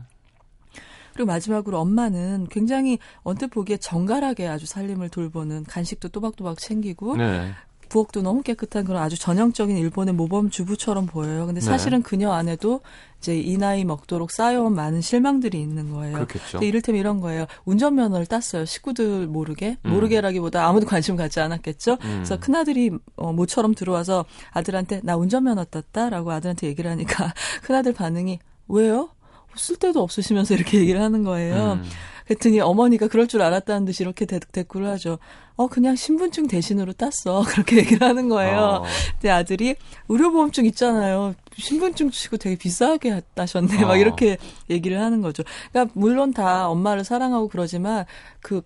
[1.13, 7.52] 그리고 마지막으로 엄마는 굉장히 언뜻 보기에 정갈하게 아주 살림을 돌보는 간식도 또박또박 챙기고 네.
[7.88, 11.45] 부엌도 너무 깨끗한 그런 아주 전형적인 일본의 모범 주부처럼 보여요.
[11.45, 11.65] 근데 네.
[11.65, 12.04] 사실은 네.
[12.04, 12.82] 그녀 안에도
[13.19, 16.13] 이제 이 나이 먹도록 쌓여온 많은 실망들이 있는 거예요.
[16.13, 16.60] 그렇겠죠.
[16.60, 17.45] 이를테면 이런 거예요.
[17.65, 18.65] 운전면허를 땄어요.
[18.65, 19.78] 식구들 모르게.
[19.86, 19.91] 음.
[19.91, 21.93] 모르게라기보다 아무도 관심 갖지 않았겠죠.
[21.93, 21.97] 음.
[22.17, 27.93] 그래서 큰 아들이 어, 모처럼 들어와서 아들한테 나 운전면허 땄다라고 아들한테 얘기를 하니까 큰 아들
[27.93, 29.10] 반응이 왜요?
[29.56, 31.80] 쓸 데도 없으시면서 이렇게 얘기를 하는 거예요.
[31.82, 31.84] 음.
[32.28, 35.18] 그랬더니 어머니가 그럴 줄 알았다는 듯이 이렇게 대, 댓글을 하죠.
[35.56, 37.44] 어, 그냥 신분증 대신으로 땄어.
[37.48, 38.60] 그렇게 얘기를 하는 거예요.
[38.60, 38.84] 어.
[39.13, 39.76] 근데 아들이
[40.10, 41.36] 의료보험증 있잖아요.
[41.56, 43.84] 신분증 주시고 되게 비싸게 따셨네.
[43.84, 43.88] 어.
[43.88, 44.38] 막 이렇게
[44.70, 45.44] 얘기를 하는 거죠.
[45.72, 48.06] 그러니까 물론 다 엄마를 사랑하고 그러지만
[48.42, 48.62] 그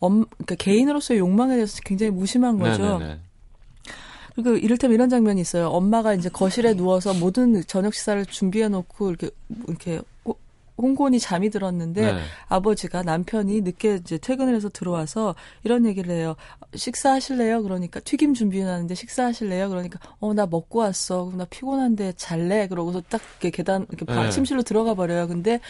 [0.00, 2.98] 엄, 그러니까 개인으로서의 욕망에 대해서 굉장히 무심한 거죠.
[2.98, 3.20] 네네네.
[4.34, 5.68] 그리고 이를테면 이런 장면이 있어요.
[5.68, 9.30] 엄마가 이제 거실에 누워서 모든 저녁 식사를 준비해 놓고 이렇게
[9.68, 10.00] 이렇게
[10.76, 12.20] 홍곤이 잠이 들었는데 네.
[12.48, 16.34] 아버지가 남편이 늦게 이제 퇴근을 해서 들어와서 이런 얘기를 해요.
[16.74, 17.62] 식사하실래요?
[17.62, 19.68] 그러니까 튀김 준비해놨는데 식사하실래요?
[19.68, 21.30] 그러니까 어 나 먹고 왔어.
[21.36, 22.66] 나 피곤한데 잘래?
[22.66, 24.30] 그러고서 딱 이렇게 계단 이렇게 네.
[24.30, 25.28] 침실로 들어가 버려요.
[25.28, 25.60] 근데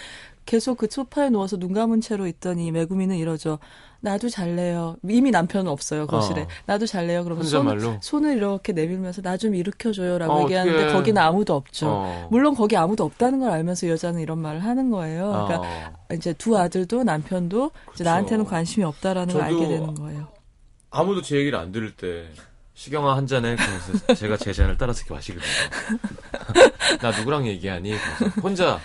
[0.46, 3.58] 계속 그 소파에 누워서 눈 감은 채로 있더니 매구미는 이러죠.
[4.04, 4.96] 나도 잘래요.
[5.08, 6.42] 이미 남편은 없어요 거실에.
[6.42, 6.48] 어.
[6.66, 7.24] 나도 잘래요.
[7.24, 10.92] 그러면 손, 손을 이렇게 내밀면서 나 좀 일으켜줘요라고 어, 얘기하는데 어떡해.
[10.92, 11.86] 거기는 아무도 없죠.
[11.88, 12.28] 어.
[12.30, 15.46] 물론 거기 아무도 없다는 걸 알면서 여자는 이런 말을 하는 거예요.
[15.46, 15.92] 그러니까 어.
[16.14, 20.28] 이제 두 아들도 남편도 이제 나한테는 관심이 없다라는 걸 알게 되는 거예요.
[20.90, 22.26] 아무도 제 얘기를 안 들을 때
[22.74, 25.50] 시경아 한 잔에 그래서 제가 제 잔을 따라서 이렇게 마시거든요.
[27.00, 27.94] 나 누구랑 얘기하니?
[28.42, 28.78] 혼자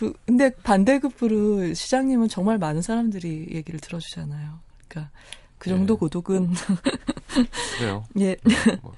[0.00, 4.58] 그 근데 반대급부로 시장님은 정말 많은 사람들이 얘기를 들어주잖아요.
[4.88, 5.12] 그러니까
[5.58, 5.98] 그 정도 네.
[5.98, 6.48] 고독은
[7.76, 8.04] 그래요.
[8.18, 8.34] 예.
[8.80, 8.94] 뭐.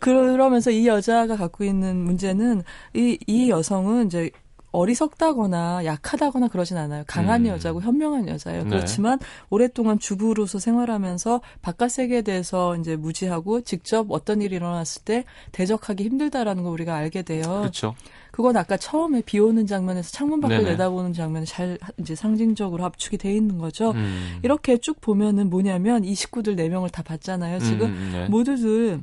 [0.00, 4.32] 그러면서 이 여자가 갖고 있는 문제는 이, 이 여성은 이제
[4.72, 7.04] 어리석다거나 약하다거나 그러진 않아요.
[7.06, 7.50] 강한 음.
[7.50, 8.64] 여자고 현명한 여자예요.
[8.64, 8.70] 네.
[8.70, 16.02] 그렇지만 오랫동안 주부로서 생활하면서 바깥 세계에 대해서 이제 무지하고 직접 어떤 일이 일어났을 때 대적하기
[16.02, 17.42] 힘들다라는 걸 우리가 알게 돼요.
[17.42, 17.94] 그렇죠.
[18.40, 20.70] 그건 아까 처음에 비 오는 장면에서 창문 밖을 네네.
[20.70, 23.90] 내다보는 장면이 잘 이제 상징적으로 압축이 돼 있는 거죠.
[23.90, 24.38] 음.
[24.42, 27.58] 이렇게 쭉 보면은 뭐냐면 이 식구들 네 명을 다 봤잖아요.
[27.58, 28.28] 지금 음, 네.
[28.28, 29.02] 모두들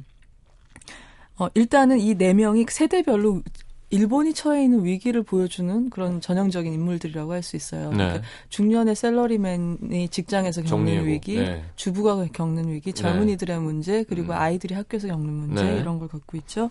[1.37, 3.43] 어, 일단은 이 네 명이 세대별로
[3.89, 7.91] 일본이 처해 있는 위기를 보여주는 그런 전형적인 인물들이라고 할 수 있어요.
[7.91, 7.97] 네.
[7.97, 11.07] 그러니까 중년의 셀러리맨이 직장에서 겪는 정리하고.
[11.07, 11.63] 위기, 네.
[11.77, 13.01] 주부가 겪는 위기, 네.
[13.01, 14.37] 젊은이들의 문제, 그리고 음.
[14.37, 15.79] 아이들이 학교에서 겪는 문제 네.
[15.79, 16.69] 이런 걸 갖고 있죠.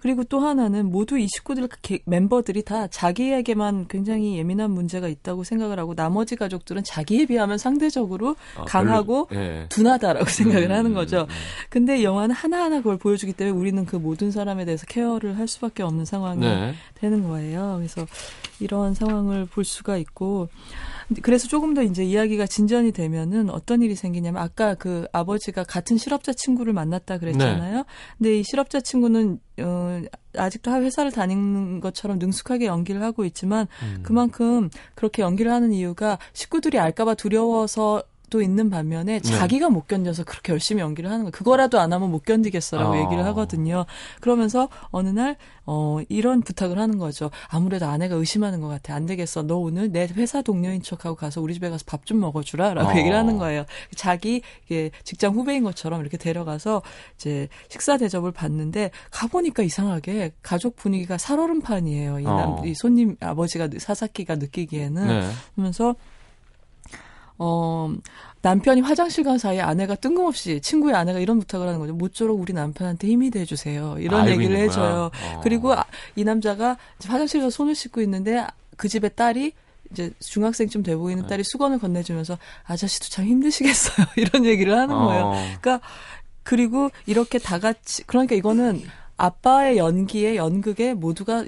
[0.00, 1.68] 그리고 또 하나는 모두 이 식구들
[2.04, 8.64] 멤버들이 다 자기에게만 굉장히 예민한 문제가 있다고 생각을 하고 나머지 가족들은 자기에 비하면 상대적으로 아,
[8.64, 9.66] 강하고 네.
[9.68, 11.18] 둔하다라고 생각을 음, 하는 거죠.
[11.18, 11.34] 음, 음.
[11.68, 16.04] 근데 영화는 하나하나 그걸 보여주기 때문에 우리는 그 모든 사람에 대해서 케어를 할 수밖에 없는
[16.04, 16.51] 상황이에요.
[16.54, 16.74] 네.
[16.94, 17.76] 되는 거예요.
[17.78, 18.06] 그래서
[18.60, 20.48] 이런 상황을 볼 수가 있고
[21.22, 26.32] 그래서 조금 더 이제 이야기가 진전이 되면은 어떤 일이 생기냐면 아까 그 아버지가 같은 실업자
[26.32, 27.76] 친구를 만났다 그랬잖아요.
[27.76, 27.84] 네.
[28.18, 30.00] 근데 이 실업자 친구는 어
[30.36, 34.00] 아직도 회사를 다니는 것처럼 능숙하게 연기를 하고 있지만 음.
[34.02, 39.20] 그만큼 그렇게 연기를 하는 이유가 식구들이 알까봐 두려워서 도 있는 반면에 네.
[39.20, 41.32] 자기가 못 견뎌서 그렇게 열심히 연기를 하는 거예요.
[41.32, 43.04] 그거라도 안 하면 못 견디겠어라고 어.
[43.04, 43.84] 얘기를 하거든요.
[44.22, 47.30] 그러면서 어느 날 어, 이런 부탁을 하는 거죠.
[47.48, 48.94] 아무래도 아내가 의심하는 것 같아.
[48.94, 49.42] 안 되겠어.
[49.42, 52.96] 너 오늘 내 회사 동료인 척하고 가서 우리 집에 가서 밥 좀 먹어주라라고 어.
[52.96, 53.64] 얘기를 하는 거예요.
[53.94, 56.82] 자기 이게 직장 후배인 것처럼 이렇게 데려가서
[57.16, 62.20] 이제 식사 대접을 받는데 가보니까 이상하게 가족 분위기가 살얼음판이에요.
[62.20, 62.62] 이, 남, 어.
[62.64, 65.28] 이 손님 아버지가 사사키가 느끼기에는 네.
[65.54, 65.94] 그러면서
[67.44, 67.92] 어,
[68.42, 71.92] 남편이 화장실 간 사이에 아내가 뜬금없이 친구의 아내가 이런 부탁을 하는 거죠.
[71.92, 73.96] 모쪼록 우리 남편한테 힘이 돼 주세요.
[73.98, 75.10] 이런 얘기를 해 줘요.
[75.12, 75.40] 어.
[75.42, 79.52] 그리고 아, 이 남자가 화장실 가서 손을 씻고 있는데 그 집의 딸이
[79.90, 81.28] 이제 중학생쯤 돼 보이는 네.
[81.28, 84.06] 딸이 수건을 건네주면서 아저씨도 참 힘드시겠어요.
[84.16, 85.24] 이런 얘기를 하는 거예요.
[85.24, 85.32] 어.
[85.60, 85.80] 그러니까
[86.44, 88.82] 그리고 이렇게 다 같이 그러니까 이거는
[89.16, 91.44] 아빠의 연기에 연극에 모두가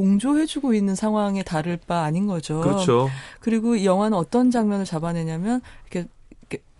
[0.00, 2.60] 동조해주고 있는 상황에 다를 바 아닌 거죠.
[2.60, 3.08] 그렇죠.
[3.40, 6.06] 그리고 이 영화는 어떤 장면을 잡아내냐면 이렇게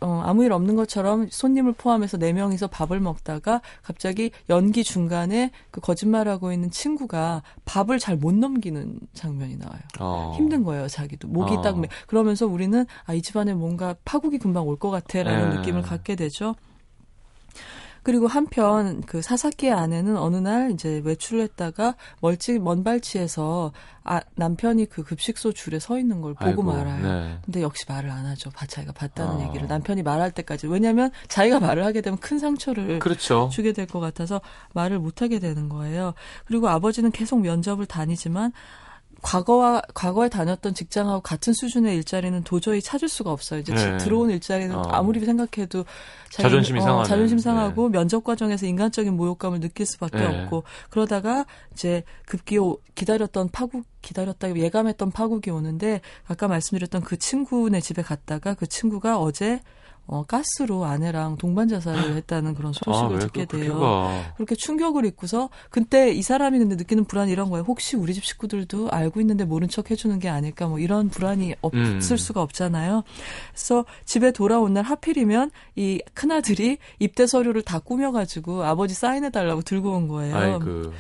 [0.00, 5.80] 어, 아무 일 없는 것처럼 손님을 포함해서 네 명이서 밥을 먹다가 갑자기 연기 중간에 그
[5.80, 9.80] 거짓말하고 있는 친구가 밥을 잘 못 넘기는 장면이 나와요.
[9.98, 10.34] 어.
[10.36, 11.28] 힘든 거예요, 자기도.
[11.28, 11.60] 목이 어.
[11.62, 11.76] 딱,
[12.06, 15.56] 그러면서 우리는 아, 이 집안에 뭔가 파국이 금방 올 것 같아 라는 네.
[15.56, 16.54] 느낌을 갖게 되죠.
[18.06, 23.72] 그리고 한편 그 사사키의 아내는 어느 날 이제 외출을 했다가 멀찍 먼 발치에서
[24.04, 27.02] 아, 남편이 그 급식소 줄에 서 있는 걸 보고 아이고, 말아요.
[27.02, 27.38] 네.
[27.44, 28.52] 근데 역시 말을 안 하죠.
[28.68, 29.48] 자기가 봤다는 어.
[29.48, 30.68] 얘기를 남편이 말할 때까지.
[30.68, 33.48] 왜냐하면 자기가 말을 하게 되면 큰 상처를 그렇죠.
[33.52, 34.40] 주게 될 것 같아서
[34.72, 36.14] 말을 못 하게 되는 거예요.
[36.44, 38.52] 그리고 아버지는 계속 면접을 다니지만
[39.22, 43.60] 과거와 과거에 다녔던 직장하고 같은 수준의 일자리는 도저히 찾을 수가 없어요.
[43.60, 43.96] 이제 네.
[43.98, 44.82] 들어온 일자리는 어.
[44.82, 45.84] 아무리 생각해도
[46.30, 47.08] 자기, 자존심이 어, 상하네.
[47.08, 47.98] 자존심 상하고 네.
[47.98, 50.26] 면접 과정에서 인간적인 모욕감을 느낄 수밖에 네.
[50.26, 52.58] 없고 그러다가 이제 급기
[52.94, 59.60] 기다렸던 파국 기다렸다 예감했던 파국이 오는데 아까 말씀드렸던 그 친구네 집에 갔다가 그 친구가 어제
[60.06, 64.24] 어, 가스로 아내랑 동반 자살을 했다는 그런 소식을 아, 듣게 돼요.
[64.36, 67.64] 그렇게 충격을 입고서 그때 이 사람이 근데 느끼는 불안이 이런 거예요.
[67.66, 71.80] 혹시 우리 집 식구들도 알고 있는데 모른 척 해주는 게 아닐까 뭐 이런 불안이 없을
[71.80, 72.00] 음.
[72.00, 73.02] 수가 없잖아요.
[73.50, 80.08] 그래서 집에 돌아온 날 하필이면 이 큰아들이 입대 서류를 다 꾸며가지고 아버지 사인해달라고 들고 온
[80.08, 80.36] 거예요.
[80.36, 80.92] 아이고.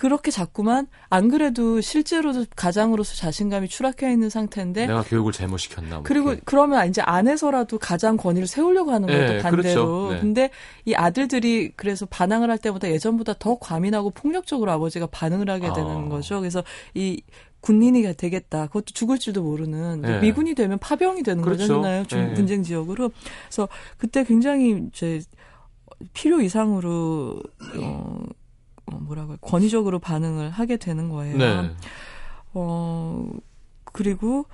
[0.00, 6.02] 그렇게 자꾸만 안 그래도 실제로도 가장으로서 자신감이 추락해 있는 상태인데 내가 교육을 잘못 시켰나 뭐
[6.04, 6.42] 그리고 이렇게.
[6.46, 10.14] 그러면 이제 안에서라도 가장 권위를 세우려고 하는 거예요 네, 반대로 그렇죠.
[10.14, 10.20] 네.
[10.20, 10.50] 근데
[10.86, 16.08] 이 아들들이 그래서 반항을 할 때보다 예전보다 더 과민하고 폭력적으로 아버지가 반응을 하게 되는 아.
[16.08, 17.20] 거죠 그래서 이
[17.60, 18.68] 군인이 되겠다.
[18.68, 20.20] 그것도 죽을 줄도 모르는 네.
[20.20, 21.76] 미군이 되면 파병이 되는 그렇죠.
[21.76, 22.04] 거잖아요.
[22.04, 22.32] 네.
[22.32, 23.10] 분쟁 지역으로.
[23.44, 25.20] 그래서 그때 굉장히 이제
[26.14, 27.42] 필요 이상으로
[27.76, 28.24] 어 어,
[28.98, 31.36] 뭐라고 권위적으로 반응을 하게 되는 거예요.
[31.36, 31.70] 네.
[32.54, 33.28] 어
[33.84, 34.46] 그리고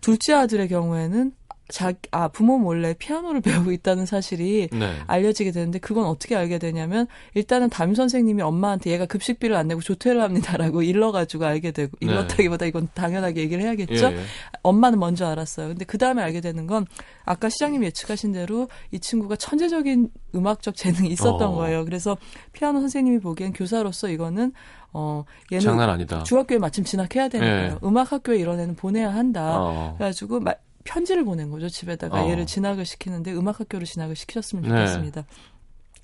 [0.00, 1.32] 둘째 아들의 경우에는
[1.70, 4.94] 자, 아, 부모 몰래 피아노를 배우고 있다는 사실이 네.
[5.06, 10.20] 알려지게 되는데 그건 어떻게 알게 되냐면 일단은 담임 선생님이 엄마한테 얘가 급식비를 안 내고 조퇴를
[10.20, 12.06] 합니다라고 일러가지고 알게 되고 네.
[12.06, 14.06] 일렀다기보다 이건 당연하게 얘기를 해야겠죠.
[14.06, 14.20] 예, 예.
[14.62, 15.68] 엄마는 먼저 알았어요.
[15.68, 16.86] 근데 그 다음에 알게 되는 건
[17.24, 21.52] 아까 시장님 예측하신 대로 이 친구가 천재적인 음악적 재능이 있었던 어.
[21.52, 21.84] 거예요.
[21.84, 22.16] 그래서
[22.52, 24.52] 피아노 선생님이 보기엔 교사로서 이거는
[24.92, 26.22] 어 얘는 장난 아니다.
[26.24, 27.50] 중학교에 마침 진학해야 되는 예.
[27.50, 27.78] 거예요.
[27.84, 29.60] 음악 학교에 이런 애는 보내야 한다.
[29.60, 29.94] 어.
[29.96, 30.54] 그래가지고 마,
[30.90, 31.68] 편지를 보낸 거죠.
[31.68, 32.28] 집에다가 어.
[32.28, 34.68] 얘를 진학을 시키는데 음악 학교로 진학을 시키셨으면 네.
[34.70, 35.20] 좋겠습니다.
[35.20, 35.26] 네.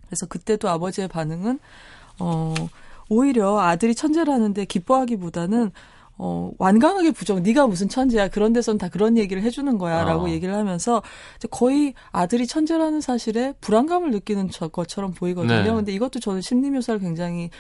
[0.07, 1.59] 그래서 그때도 아버지의 반응은
[2.21, 2.55] 어
[3.09, 5.73] 오히려 아들이 천재라는데 기뻐하기보다는
[6.19, 8.29] 어, 완강하게 부정, 네가 무슨 천재야.
[8.29, 10.03] 그런 데선 다 그런 얘기를 해주는 거야.
[10.05, 10.31] 라고 어.
[10.31, 11.03] 얘기를 하면서
[11.51, 15.63] 거의 아들이 천재라는 사실에 불안감을 느끼는 것처럼 보이거든요.
[15.63, 15.71] 네.
[15.71, 17.51] 근데 이것도 저는 심리 묘사를 굉장히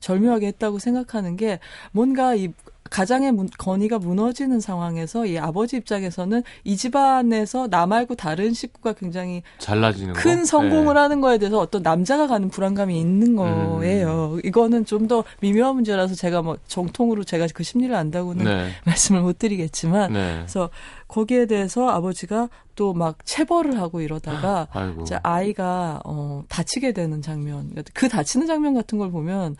[0.00, 1.58] 절묘하게 했다고 생각하는 게
[1.92, 2.52] 뭔가 이
[2.90, 9.42] 가장의 문, 건의가 무너지는 상황에서 이 아버지 입장에서는 이 집안에서 나 말고 다른 식구가 굉장히
[9.58, 10.44] 잘나지는 큰 거?
[10.44, 11.00] 성공을 네.
[11.00, 13.36] 하는 거에 대해서 어떤 남자가 가는 불안감이 있는 음.
[13.36, 14.34] 거예요.
[14.34, 14.40] 음.
[14.44, 18.70] 이거는 좀 더 미묘한 문제라서 제가 뭐 정통으로 제가 그 심리를 안다고는 네.
[18.84, 20.34] 말씀을 못 드리겠지만 네.
[20.38, 20.68] 그래서
[21.06, 24.68] 거기에 대해서 아버지가 또 막 체벌을 하고 이러다가
[25.00, 29.56] 이제 아이가 어 다치게 되는 장면 그 다치는 장면 같은 걸 보면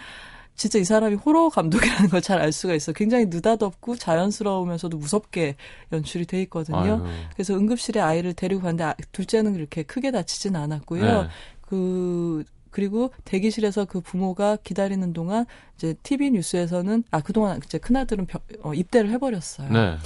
[0.56, 2.92] 진짜 이 사람이 호러 감독이라는 걸 잘 알 수가 있어.
[2.92, 5.56] 굉장히 느닷없고 자연스러우면서도 무섭게
[5.92, 6.76] 연출이 돼 있거든요.
[6.78, 7.04] 아유.
[7.34, 11.22] 그래서 응급실에 아이를 데리고 갔는데 아, 둘째는 그렇게 크게 다치진 않았고요.
[11.22, 11.28] 네.
[11.60, 18.26] 그, 그리고 대기실에서 그 부모가 기다리는 동안 이제 TV 뉴스에서는 아 그동안 이제 큰 아들은
[18.26, 19.70] 벼, 어, 입대를 해버렸어요.
[19.70, 19.96] 네.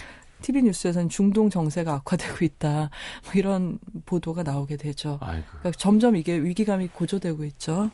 [0.42, 2.90] TV 뉴스에서는 중동 정세가 악화되고 있다.
[3.24, 5.18] 뭐 이런 보도가 나오게 되죠.
[5.58, 7.90] 그러니까 점점 이게 위기감이 고조되고 있죠.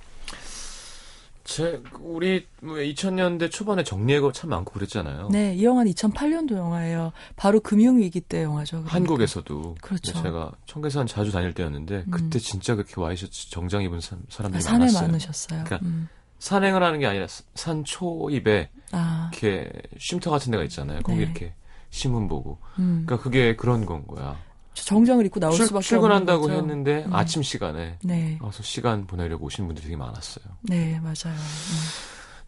[1.47, 5.29] 제 우리 2000년대 뭐 초반에 정리해고 참 많고 그랬잖아요.
[5.31, 7.13] 네, 이 영화는 2008년도 영화예요.
[7.37, 8.79] 바로 금융 위기 때 영화죠.
[8.79, 8.95] 그러니까.
[8.95, 10.23] 한국에서도 그렇죠.
[10.23, 12.11] 제가 청계산 자주 다닐 때였는데 음.
[12.11, 14.89] 그때 진짜 그렇게 와이셔츠 정장 입은 사람들이 아, 많았어요.
[14.89, 15.65] 산에 많으셨어요.
[15.65, 16.09] 그러니까 음.
[16.41, 19.31] 산행을 하는 게 아니라 산 초입에 아.
[19.33, 21.01] 이렇게 쉼터 같은 데가 있잖아요.
[21.03, 21.25] 거기 네.
[21.25, 21.55] 이렇게
[21.91, 22.59] 신문 보고.
[22.81, 23.05] 음.
[23.07, 24.37] 그러니까 그게 그런 건 거야.
[24.85, 27.15] 정장을 입고 나올 출, 수밖에 출근한다고 했는데 음.
[27.15, 28.39] 아침 시간에 네.
[28.41, 30.45] 와서 시간 보내려고 오시는 분들이 되게 많았어요.
[30.63, 31.35] 네, 맞아요.
[31.35, 31.77] 음.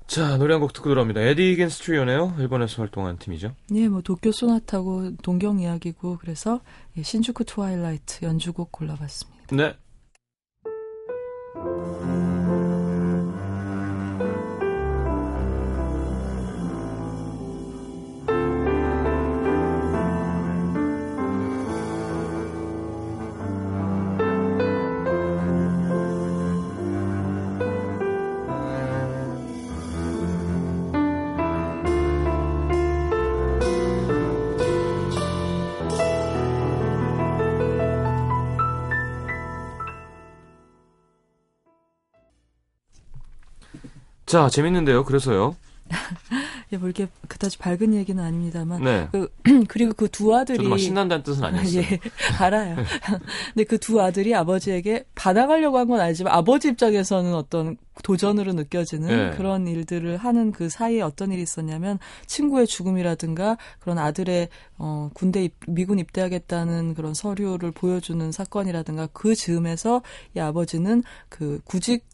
[0.07, 1.21] 자, 노래 한 곡 듣고 들어옵니다.
[1.21, 2.37] 에디 겐스 트리오네요.
[2.39, 3.55] 일본에서 활동한 팀이죠.
[3.71, 6.61] 네, 뭐 도쿄 소나타고 동경 이야기고 그래서
[6.97, 9.55] 예, 신주쿠 트와일라이트 연주곡 골라봤습니다.
[9.57, 9.75] 네.
[44.29, 45.05] 자, 재밌는데요.
[45.05, 45.57] 그래서요.
[46.71, 48.85] 예, 뭐 이렇게 그다지 밝은 얘기는 아닙니다만.
[48.85, 49.09] 네.
[49.11, 49.33] 그,
[49.69, 50.59] 그리고 그 두 아들이.
[50.59, 51.81] 저도 막 신난다는 뜻은 아니었어요.
[51.83, 51.99] 예,
[52.39, 52.77] 알아요.
[53.55, 59.37] 근데 그 두 아들이 아버지에게 받아가려고 한건 알지만 아버지 입장에서는 어떤 도전으로 느껴지는 네.
[59.39, 65.55] 그런 일들을 하는 그 사이에 어떤 일이 있었냐면 친구의 죽음이라든가 그런 아들의 어 군대 입,
[65.67, 70.03] 미군 입대하겠다는 그런 서류를 보여주는 사건이라든가 그 즈음에서
[70.37, 72.05] 이 아버지는 그 구직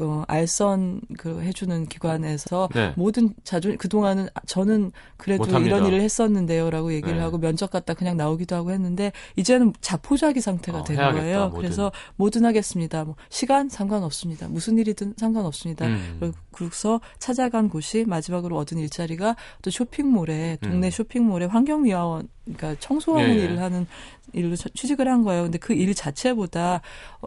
[0.00, 2.92] 어, 알선 그 해주는 기관에서 네.
[2.96, 5.76] 모든 자존 그 동안은 저는 그래도 못합니다.
[5.76, 7.20] 이런 일을 했었는데요라고 얘기를 네.
[7.20, 11.38] 하고 면접 갔다 그냥 나오기도 하고 했는데 이제는 자포자기 상태가 어, 된 해야겠다, 거예요.
[11.48, 11.60] 뭐든.
[11.60, 13.04] 그래서 뭐든 하겠습니다.
[13.04, 14.48] 뭐 시간 상관없습니다.
[14.48, 15.86] 무슨 일이든 상관없습니다.
[15.86, 16.32] 음.
[16.52, 20.90] 그래서 찾아간 곳이 마지막으로 얻은 일자리가 또 쇼핑몰에 동네 음.
[20.90, 23.44] 쇼핑몰에 환경미화원 그러니까 청소하는 네.
[23.44, 23.86] 일을 하는
[24.32, 25.44] 일로 취직을 한 거예요.
[25.44, 26.80] 근데 그 일 자체보다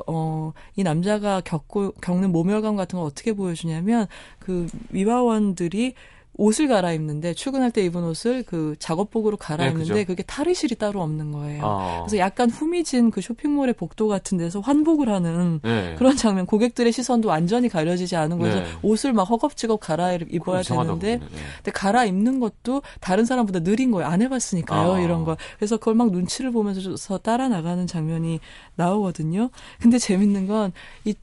[0.07, 4.07] 어 이 남자가 겪고 겪는 모멸감 같은 걸 어떻게 보여주냐면
[4.39, 5.93] 그 위화원들이
[6.35, 11.61] 옷을 갈아입는데 출근할 때 입은 옷을 그 작업복으로 갈아입는데 네, 그게 탈의실이 따로 없는 거예요.
[11.63, 11.99] 아.
[12.03, 15.95] 그래서 약간 후미진 그 쇼핑몰의 복도 같은 데서 환복을 하는 네.
[15.97, 16.45] 그런 장면.
[16.45, 18.65] 고객들의 시선도 완전히 가려지지 않은 거에서 네.
[18.81, 21.27] 옷을 막 허겁지겁 갈아입어야 되는데 네.
[21.57, 24.07] 근데 갈아입는 것도 다른 사람보다 느린 거예요.
[24.09, 24.93] 안 해봤으니까요.
[24.93, 24.99] 아.
[24.99, 25.37] 이런 거.
[25.57, 28.39] 그래서 그걸 막 눈치를 보면서 따라 나가는 장면이
[28.75, 29.49] 나오거든요.
[29.79, 30.71] 근데 재밌는 건
[31.05, 31.15] 이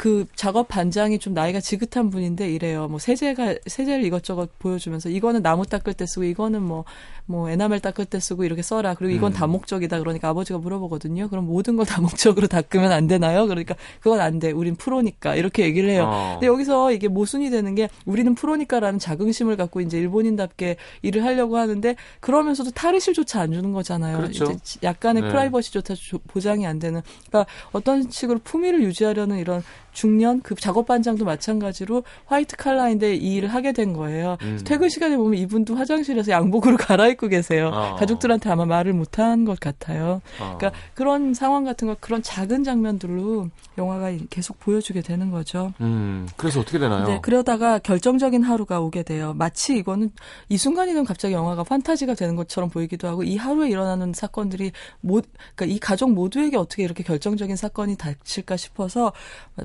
[0.00, 2.88] 그 작업 반장이 좀 나이가 지긋한 분인데 이래요.
[2.88, 6.86] 뭐 세제가 세제를 이것저것 보여주면서 이거는 나무 닦을 때 쓰고 이거는 뭐
[7.30, 8.94] 뭐뭐 에나멜 닦을 때 쓰고 이렇게 써라.
[8.94, 9.34] 그리고 이건 음.
[9.34, 10.00] 다목적이다.
[10.00, 11.28] 그러니까 아버지가 물어보거든요.
[11.28, 13.46] 그럼 모든 걸 다목적으로 닦으면 안 되나요?
[13.46, 14.50] 그러니까 그건 안 돼.
[14.50, 16.04] 우린 프로니까 이렇게 얘기를 해요.
[16.06, 16.32] 어.
[16.34, 21.96] 근데 여기서 이게 모순이 되는 게 우리는 프로니까라는 자긍심을 갖고 이제 일본인답게 일을 하려고 하는데
[22.20, 24.18] 그러면서도 탈의실조차 안 주는 거잖아요.
[24.18, 24.44] 그렇죠.
[24.44, 25.28] 이제 약간의 네.
[25.28, 25.94] 프라이버시조차
[26.26, 27.02] 보장이 안 되는.
[27.28, 29.62] 그러니까 어떤 식으로 품위를 유지하려는 이런
[29.92, 34.36] 중년 그 작업 반장도 마찬가지로 화이트 칼라인데 이 일을 하게 된 거예요.
[34.42, 34.60] 음.
[34.64, 37.70] 퇴근 시간에 보면 이분도 화장실에서 양복으로 갈아입고 계세요.
[37.72, 37.96] 어.
[37.96, 40.20] 가족들한테 아마 말을 못한 것 같아요.
[40.40, 40.56] 어.
[40.58, 45.72] 그러니까 그런 상황 같은 거 그런 작은 장면들로 영화가 계속 보여주게 되는 거죠.
[45.80, 46.28] 음.
[46.36, 47.06] 그래서 어떻게 되나요?
[47.06, 49.34] 네, 그러다가 결정적인 하루가 오게 돼요.
[49.36, 50.10] 마치 이거는
[50.48, 55.20] 이 순간이면 갑자기 영화가 판타지가 되는 것처럼 보이기도 하고 이 하루에 일어나는 사건들이 모,
[55.54, 59.12] 그러니까 이 가족 모두에게 어떻게 이렇게 결정적인 사건이 닥칠까 싶어서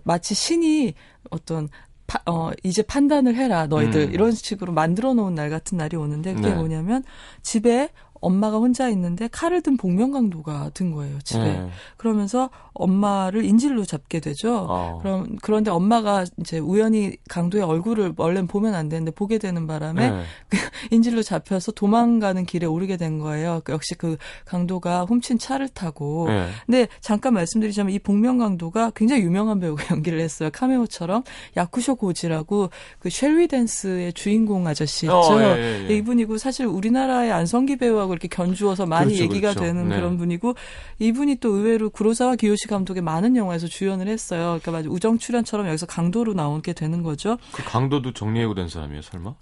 [0.04, 0.94] 마치 신이
[1.32, 1.70] 어떤
[2.08, 4.02] 파, 어, 이제 판단을 해라, 너희들.
[4.02, 4.14] 음.
[4.14, 6.56] 이런 식으로 만들어 놓은 날 같은 날이 오는데, 그게 네.
[6.56, 7.04] 뭐냐면,
[7.42, 7.90] 집에
[8.26, 11.44] 엄마가 혼자 있는데 칼을 든 복면강도가 든 거예요 집에.
[11.44, 11.70] 네.
[11.96, 14.66] 그러면서 엄마를 인질로 잡게 되죠.
[14.68, 15.00] 어.
[15.02, 20.24] 그럼 그런데 엄마가 이제 우연히 강도의 얼굴을 원래는 보면 안 되는데 보게 되는 바람에 네.
[20.50, 20.58] 그
[20.92, 23.62] 인질로 잡혀서 도망가는 길에 오르게 된 거예요.
[23.64, 26.26] 그 역시 그 강도가 훔친 차를 타고.
[26.28, 26.48] 네.
[26.66, 30.50] 근데 잠깐 말씀드리자면 이 복면강도가 굉장히 유명한 배우가 연기를 했어요.
[30.52, 31.24] 카메오처럼
[31.56, 35.16] 야쿠쇼 고지라고 그 쉘리 댄스의 주인공 아저씨 있죠.
[35.16, 35.96] 어, 예, 예, 예.
[35.98, 39.60] 이분이고 사실 우리나라의 안성기 배우하고 이렇게 견주어서 많이 그렇죠, 얘기가 그렇죠.
[39.60, 39.96] 되는 네.
[39.98, 40.56] 그런 분이고
[41.00, 44.60] 이분이 또 의외로 구로사와 기요시 감독의 많은 영화에서 주연을 했어요.
[44.64, 47.38] 그러니까 우정 출연처럼 여기서 강도로 나오게 되는 거죠.
[47.52, 49.36] 그 강도도 정리해고 된 사람이에요, 설마?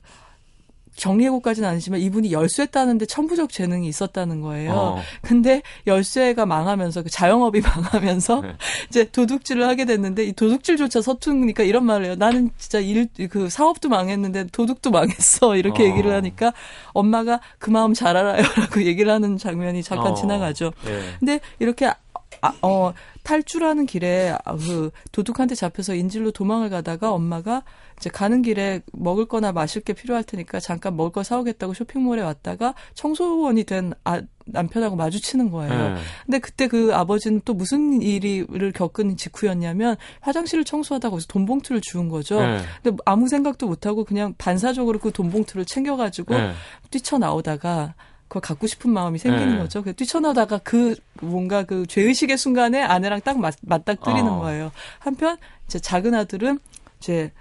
[0.96, 4.72] 정리해고까지는 아니지만 이분이 열쇠 따는데 천부적 재능이 있었다는 거예요.
[4.74, 5.02] 어.
[5.22, 8.56] 근데 열쇠가 망하면서 그 자영업이 망하면서 네.
[8.90, 12.16] 이제 도둑질을 하게 됐는데 이 도둑질조차 서투니까 이런 말을 해요.
[12.18, 15.86] 나는 진짜 일 그 사업도 망했는데 도둑도 망했어 이렇게 어.
[15.88, 16.54] 얘기를 하니까
[16.94, 20.16] 엄마가 그 마음 잘 알아요라고 얘기를 하는 장면이 잠깐 어.
[20.16, 20.72] 지나가죠.
[20.86, 21.02] 네.
[21.20, 27.64] 근데 이렇게 아, 어, 탈출하는 길에 그 도둑한테 잡혀서 인질로 도망을 가다가 엄마가
[28.04, 32.74] 이제 가는 길에 먹을 거나 마실 게 필요할 테니까 잠깐 먹을 거 사오겠다고 쇼핑몰에 왔다가
[32.96, 35.94] 청소원이 된 아, 남편하고 마주치는 거예요.
[35.94, 36.02] 네.
[36.26, 42.10] 근데 그때 그 아버지는 또 무슨 일을 겪은 직후였냐면 화장실을 청소하다가 거기서 돈 봉투를 주운
[42.10, 42.42] 거죠.
[42.42, 42.60] 네.
[42.84, 46.52] 근데 아무 생각도 못 하고 그냥 반사적으로 그 돈 봉투를 챙겨 가지고 네.
[46.90, 47.94] 뛰쳐나오다가
[48.28, 49.60] 그걸 갖고 싶은 마음이 생기는 네.
[49.60, 49.82] 거죠.
[49.82, 54.40] 그 뛰쳐나다가 그 뭔가 그 죄의식의 순간에 아내랑 딱 맞, 맞닥뜨리는 어.
[54.40, 54.72] 거예요.
[55.00, 55.38] 한편
[55.68, 56.60] 이제 작은 아들은
[57.00, 57.32] 이제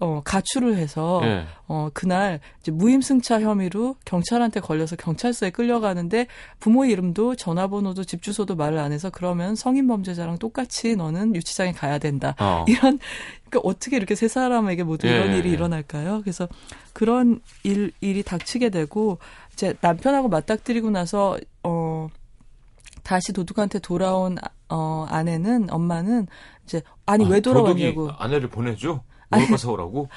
[0.00, 1.44] 어, 가출을 해서, 네.
[1.66, 6.28] 어, 그날, 이제 무임승차 혐의로 경찰한테 걸려서 경찰서에 끌려가는데,
[6.60, 11.98] 부모 이름도 전화번호도 집 주소도 말을 안 해서, 그러면 성인 범죄자랑 똑같이 너는 유치장에 가야
[11.98, 12.36] 된다.
[12.38, 12.64] 어.
[12.68, 12.98] 이런,
[13.48, 15.38] 그러니까 어떻게 이렇게 세 사람에게 모두 이런 예.
[15.38, 16.20] 일이 일어날까요?
[16.22, 16.48] 그래서
[16.92, 19.18] 그런 일, 일이 닥치게 되고,
[19.58, 22.06] 이제 남편하고 맞닥뜨리고 나서 어
[23.02, 24.36] 다시 도둑한테 돌아온
[24.68, 26.28] 어 아내는 엄마는
[26.62, 30.08] 이제 아니 아, 왜 돌아왔냐고 아내를 보내줘 먹을 거 사오라고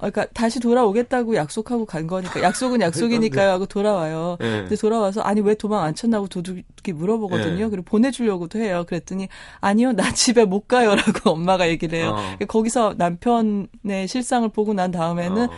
[0.00, 4.38] 그러니까 다시 돌아오겠다고 약속하고 간 거니까 약속은 약속이니까요 하고 돌아와요.
[4.40, 4.60] 네.
[4.62, 6.64] 근데 돌아와서 아니 왜 도망 안 쳤나고 도둑이
[6.94, 7.64] 물어보거든요.
[7.64, 7.70] 네.
[7.70, 8.84] 그리고 보내주려고도 해요.
[8.88, 9.28] 그랬더니
[9.60, 12.16] 아니요 나 집에 못 가요라고 엄마가 얘기를 해요.
[12.16, 12.46] 어.
[12.46, 15.52] 거기서 남편의 실상을 보고 난 다음에는 어.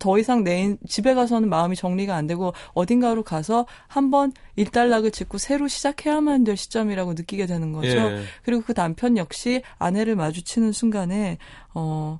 [0.00, 5.66] 더 이상 내 집에 가서는 마음이 정리가 안 되고 어딘가로 가서 한번 일단락을 짓고 새로
[5.66, 7.88] 시작해야만 될 시점이라고 느끼게 되는 거죠.
[7.88, 8.22] 예.
[8.44, 11.38] 그리고 그 남편 역시 아내를 마주치는 순간에
[11.72, 12.18] 어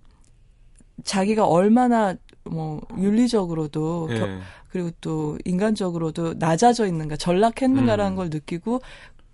[1.03, 2.14] 자기가 얼마나
[2.45, 4.18] 뭐 윤리적으로도 예.
[4.18, 4.28] 겨,
[4.68, 8.16] 그리고 또 인간적으로도 낮아져 있는가 전락했는가라는 음.
[8.16, 8.80] 걸 느끼고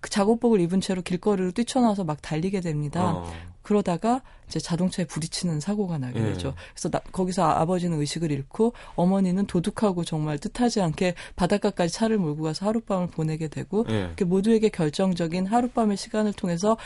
[0.01, 3.13] 그 작업복을 입은 채로 길거리로 뛰쳐나와서 막 달리게 됩니다.
[3.17, 3.33] 어.
[3.63, 6.25] 그러다가 이제 자동차에 부딪히는 사고가 나게 예.
[6.25, 6.55] 되죠.
[6.73, 12.67] 그래서 나, 거기서 아버지는 의식을 잃고 어머니는 도둑하고 정말 뜻하지 않게 바닷가까지 차를 몰고 가서
[12.67, 14.13] 하룻밤을 보내게 되고 예.
[14.25, 16.77] 모두에게 결정적인 하룻밤의 시간을 통해서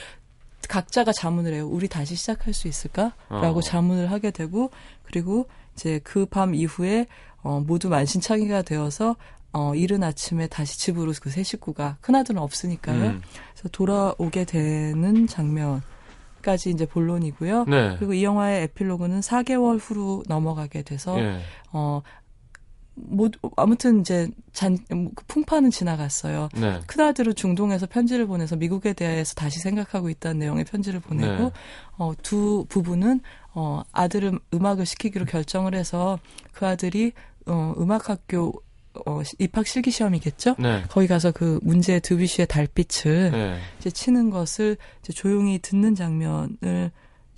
[0.68, 1.66] 각자가 자문을 해요.
[1.68, 3.62] 우리 다시 시작할 수 있을까?라고 어.
[3.62, 4.70] 자문을 하게 되고
[5.04, 7.06] 그리고 이제 그 밤 이후에
[7.42, 9.16] 어, 모두 만신창이가 되어서
[9.52, 13.04] 어, 이른 아침에 다시 집으로 그 세 식구가 큰아들은 없으니까요.
[13.04, 13.22] 음.
[13.52, 15.82] 그래서 돌아오게 되는 장면
[16.42, 17.64] 까지 이제 본론이고요.
[17.64, 17.96] 네.
[17.98, 21.40] 그리고 이 영화의 에필로그는 4개월 후로 넘어가게 돼서 예.
[21.72, 22.02] 어
[22.94, 26.48] 뭐, 아무튼 이제 잔, 그 풍파는 지나갔어요.
[26.54, 26.80] 네.
[26.86, 31.50] 큰아들은 중동에서 편지를 보내서 미국에 대해서 다시 생각하고 있다는 내용의 편지를 보내고, 네.
[31.98, 33.20] 어, 두 부부는,
[33.54, 36.18] 어, 아들을 음악을 시키기로 결정을 해서
[36.52, 37.12] 그 아들이,
[37.46, 38.52] 어, 음악학교
[39.06, 40.54] 어, 입학 실기 시험이겠죠?
[40.58, 40.84] 네.
[40.88, 43.58] 거기 가서 그 문제 드비시의 달빛을 네.
[43.80, 46.92] 이제 치는 것을 이제 조용히 듣는 장면을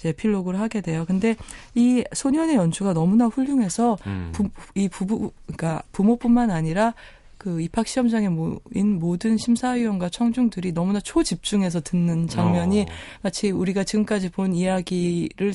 [0.07, 1.05] 이제 에필로그를 하게 돼요.
[1.07, 1.37] 근데
[1.75, 4.31] 이 소년의 연주가 너무나 훌륭해서 음.
[4.33, 6.95] 부, 이 부부 그러니까 부모뿐만 아니라
[7.39, 12.87] 그 입학 시험장에 모인 모든 심사위원과 청중들이 너무나 초집중해서 듣는 장면이 어.
[13.23, 15.55] 마치 우리가 지금까지 본 이야기를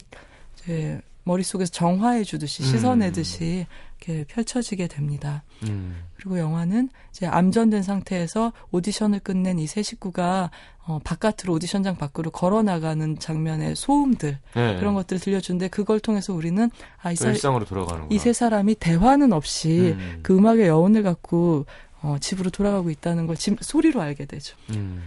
[0.58, 3.91] 이제 머릿속에서 정화해 주듯이 씻어내듯이 음.
[4.02, 5.44] 이렇게 펼쳐지게 됩니다.
[5.64, 6.04] 음.
[6.16, 10.50] 그리고 영화는 이제 암전된 상태에서 오디션을 끝낸 이 세 식구가
[10.86, 14.76] 어, 바깥으로 오디션장 밖으로 걸어 나가는 장면의 소음들 네.
[14.78, 16.70] 그런 것들을 들려주는데 그걸 통해서 우리는
[17.02, 20.20] 아, 이 사, 일상으로 돌아가는 이 세 사람이 대화는 없이 음.
[20.24, 21.66] 그 음악의 여운을 갖고
[22.02, 24.58] 어, 집으로 돌아가고 있다는 걸 집, 소리로 알게 되죠.
[24.72, 25.04] 음.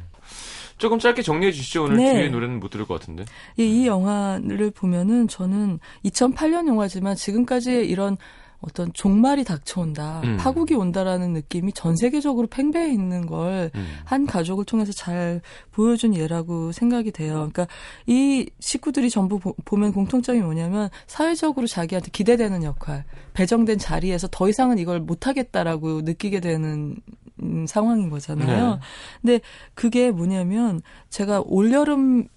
[0.79, 1.85] 조금 짧게 정리해 주시죠.
[1.85, 2.15] 오늘 네.
[2.15, 3.25] 뒤에 노래는 못 들을 것 같은데.
[3.57, 8.17] 이, 이 영화를 보면은 저는 2008년 영화지만 지금까지 이런
[8.67, 10.37] 어떤 종말이 닥쳐온다, 음.
[10.39, 14.27] 파국이 온다라는 느낌이 전 세계적으로 팽배해 있는 걸한 음.
[14.27, 15.41] 가족을 통해서 잘
[15.71, 17.35] 보여준 예라고 생각이 돼요.
[17.35, 17.67] 그러니까
[18.07, 23.05] 이 식구들이 전부 보, 보면 공통점이 뭐냐면 사회적으로 자기한테 기대되는 역할,
[23.35, 26.97] 배정된 자리에서 더 이상은 이걸 못하겠다라고 느끼게 되는
[27.43, 28.75] 음, 상황인 거잖아요.
[28.75, 28.81] 네.
[29.21, 29.41] 근데
[29.75, 32.29] 그게 뭐냐면 제가 올여름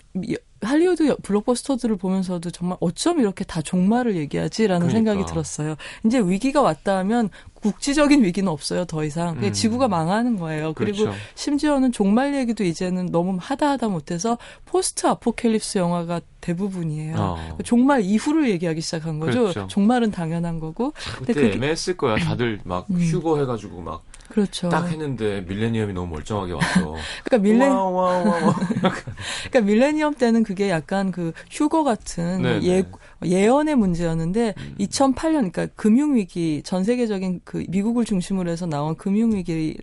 [0.67, 5.11] 할리우드 블록버스터들을 보면서도 정말 어쩜 이렇게 다 종말을 얘기하지라는 그러니까.
[5.11, 5.75] 생각이 들었어요.
[6.05, 9.37] 이제 위기가 왔다 하면 국지적인 위기는 없어요, 더 이상.
[9.41, 9.51] 음.
[9.51, 10.73] 지구가 망하는 거예요.
[10.73, 11.17] 그리고 그렇죠.
[11.35, 17.15] 심지어는 종말 얘기도 이제는 너무 하다 하다 못해서 포스트 아포캘립스 영화가 대부분이에요.
[17.17, 17.57] 어.
[17.63, 19.41] 종말 이후를 얘기하기 시작한 거죠.
[19.41, 19.67] 그렇죠.
[19.67, 20.91] 종말은 당연한 거고.
[20.91, 22.15] 그때 근데 그게, 애매했을 거야.
[22.17, 22.99] 다들 막 음.
[22.99, 24.69] 휴거 해가지고 막 그렇죠.
[24.69, 26.95] 딱 했는데 밀레니엄이 너무 멀쩡하게 왔어.
[27.23, 27.69] 그러니까 밀레
[29.49, 32.67] 그러니까 밀레니엄 때는 그게 약간 그 휴거 같은 네네.
[32.67, 32.83] 예
[33.23, 34.75] 예언의 문제였는데 음.
[34.79, 39.77] 2008년 그러니까 금융 위기 전 세계적인 그 미국을 중심으로 해서 나온 금융 위기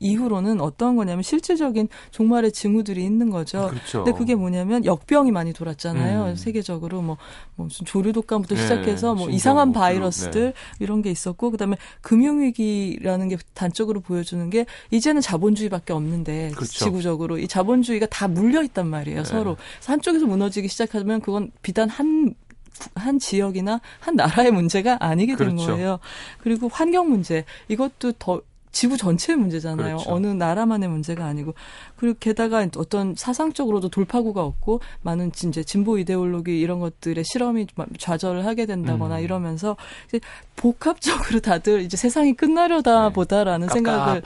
[0.00, 3.68] 이후로는 어떤 거냐면 실질적인 종말의 징후들이 있는 거죠.
[3.68, 4.04] 그렇죠.
[4.04, 6.24] 근데 그게 뭐냐면 역병이 많이 돌았잖아요.
[6.26, 6.36] 음.
[6.36, 7.16] 세계적으로 뭐,
[7.56, 10.52] 뭐 무슨 조류 독감부터 네, 시작해서 뭐 이상한 뭐 바이러스들 네.
[10.80, 16.84] 이런 게 있었고 그다음에 금융 위기라는 게 단적으로 보여주는 게 이제는 자본주의밖에 없는데 그렇죠.
[16.84, 19.22] 지구적으로 이 자본주의가 다 물려 있단 말이에요.
[19.22, 19.24] 네.
[19.24, 25.72] 서로 한쪽에서 무너지기 시작하면 그건 비단 한한 지역이나 한 나라의 문제가 아니게 된 그렇죠.
[25.72, 25.98] 거예요.
[26.40, 28.40] 그리고 환경 문제 이것도 더
[28.72, 29.96] 지구 전체의 문제잖아요.
[29.96, 30.12] 그렇죠.
[30.12, 31.54] 어느 나라만의 문제가 아니고
[31.96, 37.66] 그리고 게다가 어떤 사상적으로도 돌파구가 없고 많은 이제 진보 이데올로기 이런 것들의 실험이
[37.98, 39.22] 좌절을 하게 된다거나 음.
[39.24, 39.76] 이러면서
[40.08, 40.20] 이제
[40.56, 43.14] 복합적으로 다들 이제 세상이 끝나려다 네.
[43.14, 44.22] 보다라는 생각을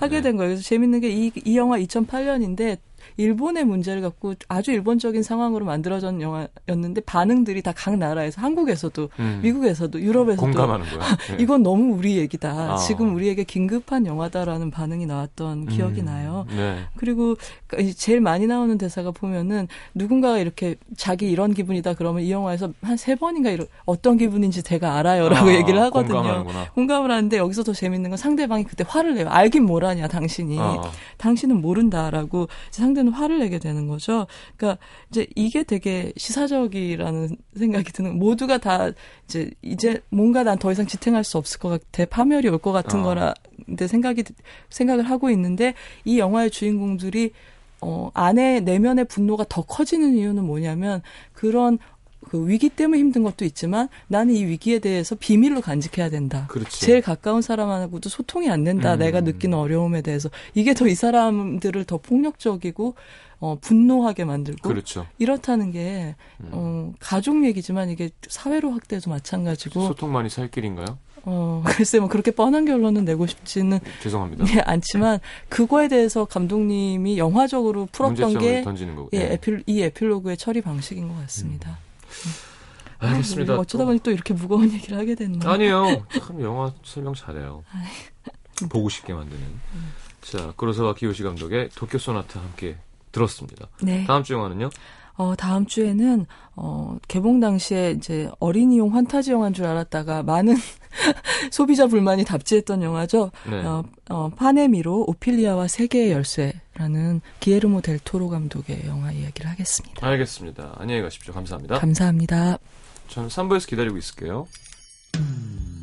[0.00, 0.20] 하게 네.
[0.22, 0.50] 된 거예요.
[0.50, 2.78] 그래서 재밌는 게 이 이 영화 2008년인데
[3.16, 9.40] 일본의 문제를 갖고 아주 일본적인 상황으로 만들어진 영화였는데 반응들이 다 각 나라에서 한국에서도 음.
[9.42, 11.16] 미국에서도 유럽에서도 공감하는 거야.
[11.28, 11.36] 네.
[11.42, 12.72] 이건 너무 우리 얘기다.
[12.74, 12.76] 아.
[12.78, 16.06] 지금 우리에게 긴급한 영화다라는 반응이 나왔던 기억이 음.
[16.06, 16.46] 나요.
[16.56, 16.80] 네.
[16.96, 17.36] 그리고
[17.96, 23.14] 제일 많이 나오는 대사가 보면은 누군가가 이렇게 자기 이런 기분이다 그러면 이 영화에서 한 세
[23.14, 26.14] 번인가 이런 어떤 기분인지 제가 알아요라고 아, 얘기를 하거든요.
[26.14, 26.70] 공감하는구나.
[26.72, 29.28] 공감을 하는데 여기서 더 재밌는 건 상대방이 그때 화를 내요.
[29.28, 30.58] 알긴 뭐라냐 당신이.
[30.58, 30.80] 아.
[31.18, 34.26] 당신은 모른다라고 상대 상대는 화를 내게 되는 거죠.
[34.56, 38.90] 그러니까 이제 이게 되게 시사적이라는 생각이 드는 모두가 다
[39.26, 43.00] 이제 이제 뭔가 난 더 이상 지탱할 수 없을 것 같아 파멸이 올 것 같은
[43.00, 43.02] 어.
[43.02, 43.34] 거라
[43.66, 44.24] 근데 생각이
[44.70, 45.74] 생각을 하고 있는데
[46.06, 47.32] 이 영화의 주인공들이
[47.82, 51.02] 어 안에 내면의 분노가 더 커지는 이유는 뭐냐면
[51.34, 51.78] 그런
[52.28, 56.46] 그 위기 때문에 힘든 것도 있지만 나는 이 위기에 대해서 비밀로 간직해야 된다.
[56.48, 56.80] 그렇지.
[56.80, 58.94] 제일 가까운 사람하고도 소통이 안 된다.
[58.94, 58.98] 음.
[58.98, 62.94] 내가 느끼는 어려움에 대해서 이게 더 이 사람들을 더 폭력적이고
[63.40, 65.06] 어, 분노하게 만들고 그렇죠.
[65.18, 66.48] 이렇다는 게 음.
[66.52, 70.98] 어, 가족 얘기지만 이게 사회로 확대해도 마찬가지고 소통만이 살 길인가요?
[71.24, 74.44] 어, 글쎄 뭐 그렇게 뻔한 결론은 내고 싶지는 죄송합니다.
[74.54, 75.18] 예, 않지만
[75.48, 78.64] 그거에 대해서 감독님이 영화적으로 풀었던 게
[79.12, 79.32] 예, 예.
[79.34, 81.70] 에필, 이 에필로그의 처리 방식인 것 같습니다.
[81.70, 81.85] 음.
[82.98, 83.54] 알겠습니다.
[83.54, 85.50] 아, 어쩌다 보니 또 이렇게 무거운 얘기를 하게 됐나?
[85.52, 86.06] 아니에요.
[86.20, 87.62] 참 영화 설명 잘해요.
[88.70, 89.42] 보고 싶게 만드는.
[90.22, 92.76] 자, 그로서와 기요시 감독의 도쿄 소나타 함께
[93.12, 93.68] 들었습니다.
[93.82, 94.04] 네.
[94.06, 94.70] 다음 주 영화는요?
[95.18, 100.56] 어, 다음 주에는, 어, 개봉 당시에 이제 어린이용 환타지 영화인 줄 알았다가 많은
[101.50, 103.30] 소비자 불만이 답지했던 영화죠.
[103.48, 103.64] 네.
[103.64, 110.06] 어, 어, 파네미로 오피리아와 세계의 열쇠라는 기에르모 델 토로 감독의 영화 이야기를 하겠습니다.
[110.06, 110.74] 알겠습니다.
[110.78, 111.32] 안녕히 가십시오.
[111.34, 111.78] 감사합니다.
[111.78, 112.58] 감사합니다.
[113.08, 114.46] 저는 3부에서 기다리고 있을게요.
[115.18, 115.75] 음.